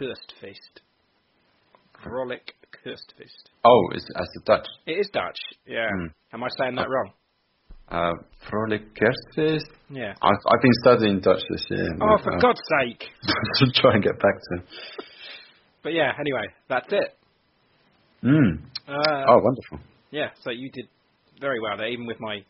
[0.00, 0.80] Kirstfeest.
[2.04, 2.52] Vrolik
[2.82, 3.50] cursed faced.
[3.64, 4.02] oh, as
[4.34, 4.66] the Dutch.
[4.86, 5.88] It is Dutch, yeah.
[5.90, 6.06] Hmm.
[6.32, 7.12] Am I saying that wrong?
[7.90, 8.12] Uh,
[8.50, 9.70] cursed faced.
[9.90, 10.14] Yeah.
[10.22, 11.88] I've, I've been studying Dutch this year.
[12.00, 13.04] Oh, for uh, God's sake!
[13.58, 14.62] to try and get back to.
[15.82, 17.16] But yeah, anyway, that's it.
[18.24, 18.60] Mm.
[18.88, 19.80] Uh, Oh, wonderful.
[20.10, 20.86] Yeah, so you did
[21.40, 22.44] very well there, even with my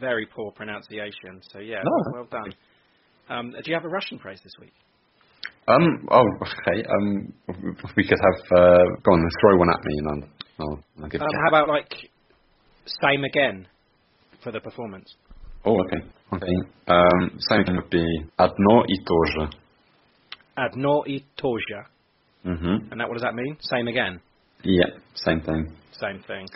[0.00, 1.40] very poor pronunciation.
[1.52, 2.12] So yeah, No.
[2.12, 2.52] well done.
[3.28, 4.72] Um, do you have a Russian phrase this week?
[5.68, 6.08] Um.
[6.10, 6.84] Oh, okay.
[6.84, 7.32] Um.
[7.96, 8.58] We could have.
[8.58, 10.28] Uh, go on, throw one at me, and I'll.
[10.66, 11.20] I'll, I'll give.
[11.20, 11.92] Um, it a how about like
[13.02, 13.68] same again
[14.42, 15.14] for the performance?
[15.64, 16.04] Oh, okay.
[16.32, 16.56] Okay.
[16.88, 17.38] Um.
[17.38, 18.04] Same thing would be
[18.38, 19.62] одно и то же.
[20.56, 21.86] Adno i toja.
[22.44, 22.90] Mhm.
[22.90, 23.56] And that what does that mean?
[23.60, 24.20] Same again.
[24.64, 24.90] Yeah.
[25.14, 25.72] Same thing.
[25.92, 26.46] Same thing.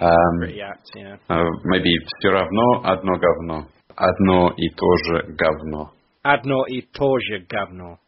[0.00, 0.38] Um.
[0.40, 1.16] Pretty apt, yeah.
[1.28, 3.68] Uh, maybe все равно одно говно.
[3.96, 5.92] Одно и то же говно.
[6.28, 7.98] Adno i toja gavno.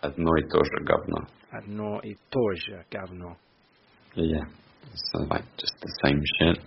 [0.00, 1.26] Одно и то же говно.
[1.50, 3.36] Adno i toja gavno.
[4.14, 4.44] Yeah.
[4.94, 6.58] So like just the same shit.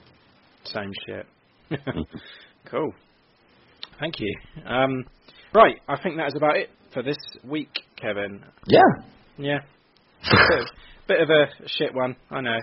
[0.63, 1.27] Same shit.
[2.65, 2.93] cool.
[3.99, 4.33] Thank you.
[4.65, 5.05] Um,
[5.53, 8.43] right, I think that is about it for this week, Kevin.
[8.67, 8.81] Yeah.
[9.37, 9.59] Yeah.
[10.23, 10.67] bit, of,
[11.07, 12.59] bit of a shit one, I know.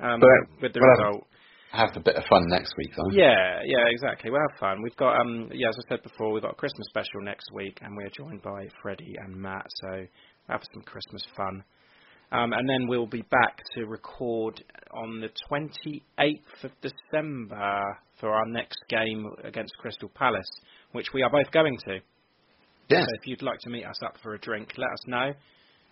[0.00, 1.26] Um, But- with the but result.
[1.72, 3.10] Have a bit of fun next week, though.
[3.10, 4.30] Yeah, yeah, exactly.
[4.30, 4.80] We'll have fun.
[4.80, 7.80] We've got, um, yeah, as I said before, we've got a Christmas special next week,
[7.82, 10.06] and we're joined by Freddie and Matt, so we'll
[10.48, 11.64] have some Christmas fun.
[12.30, 17.82] Um, and then we'll be back to record on the 28th of December
[18.20, 20.48] for our next game against Crystal Palace,
[20.92, 21.98] which we are both going to.
[22.88, 23.02] Yes.
[23.02, 25.32] So if you'd like to meet us up for a drink, let us know,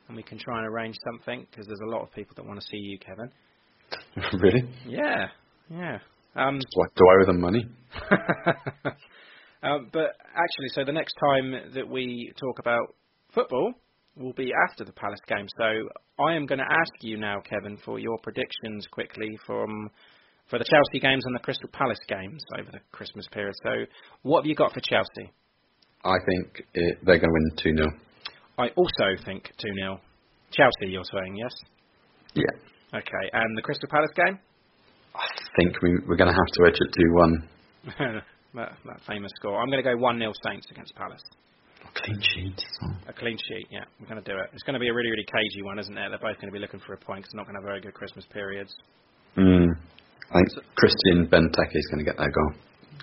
[0.07, 2.61] and we can try and arrange something because there's a lot of people that want
[2.61, 3.30] to see you, Kevin.
[4.40, 4.62] really?
[4.86, 5.26] Yeah,
[5.70, 5.99] yeah.
[6.34, 7.66] Um, Do I, do I owe them money?
[9.62, 12.95] um, but actually, so the next time that we talk about
[13.34, 13.72] football
[14.16, 15.47] will be after the Palace game.
[15.59, 19.90] So I am going to ask you now, Kevin, for your predictions quickly from
[20.49, 23.55] for the Chelsea games and the Crystal Palace games over the Christmas period.
[23.62, 23.70] So
[24.22, 25.32] what have you got for Chelsea?
[26.05, 27.88] I think it, they're going to win 2 0.
[28.59, 30.01] I also think 2 0.
[30.51, 31.53] Chelsea, you're saying, yes?
[32.34, 32.59] Yeah.
[32.95, 34.38] Okay, and the Crystal Palace game?
[35.14, 35.26] I
[35.57, 37.49] think we, we're going to have to edge it 2 1.
[38.55, 39.61] that, that famous score.
[39.61, 41.22] I'm going to go 1 0 Saints against Palace.
[41.82, 42.61] A clean sheet.
[43.09, 43.84] A clean sheet, yeah.
[43.99, 44.51] We're going to do it.
[44.53, 46.09] It's going to be a really, really cagey one, isn't it?
[46.11, 47.68] They're both going to be looking for a point 'cause they're not going to have
[47.68, 48.74] very good Christmas periods.
[49.36, 49.72] Mm.
[50.30, 52.53] I think Christian Benteke is going to get that goal.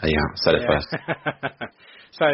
[0.01, 0.07] Go.
[0.35, 0.87] Said it first.
[2.11, 2.25] so,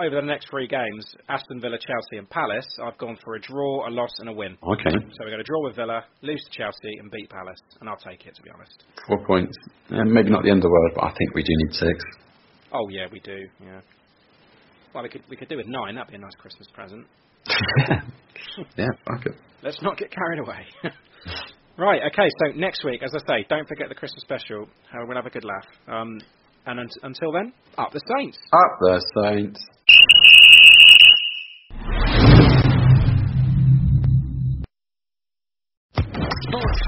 [0.00, 3.88] over the next three games, Aston Villa, Chelsea, and Palace, I've gone for a draw,
[3.88, 4.56] a loss, and a win.
[4.62, 4.90] Okay.
[4.90, 7.96] So we're going to draw with Villa, lose to Chelsea, and beat Palace, and I'll
[7.98, 8.84] take it to be honest.
[9.06, 9.56] Four points.
[9.90, 12.04] Uh, maybe not the end of the world, but I think we do need six.
[12.72, 13.46] Oh yeah, we do.
[13.62, 13.80] Yeah.
[14.94, 15.94] Well, we could we could do with nine.
[15.94, 17.06] That'd be a nice Christmas present.
[18.76, 19.34] yeah, fuck it.
[19.62, 20.64] Let's not get carried away.
[21.78, 22.00] right.
[22.12, 22.28] Okay.
[22.44, 24.66] So next week, as I say, don't forget the Christmas special.
[24.94, 25.66] We'll have a good laugh.
[25.88, 26.18] Um,
[26.66, 28.38] and un- until then, up the Saints.
[28.52, 29.60] Up the Saints.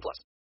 [0.00, 0.28] plus.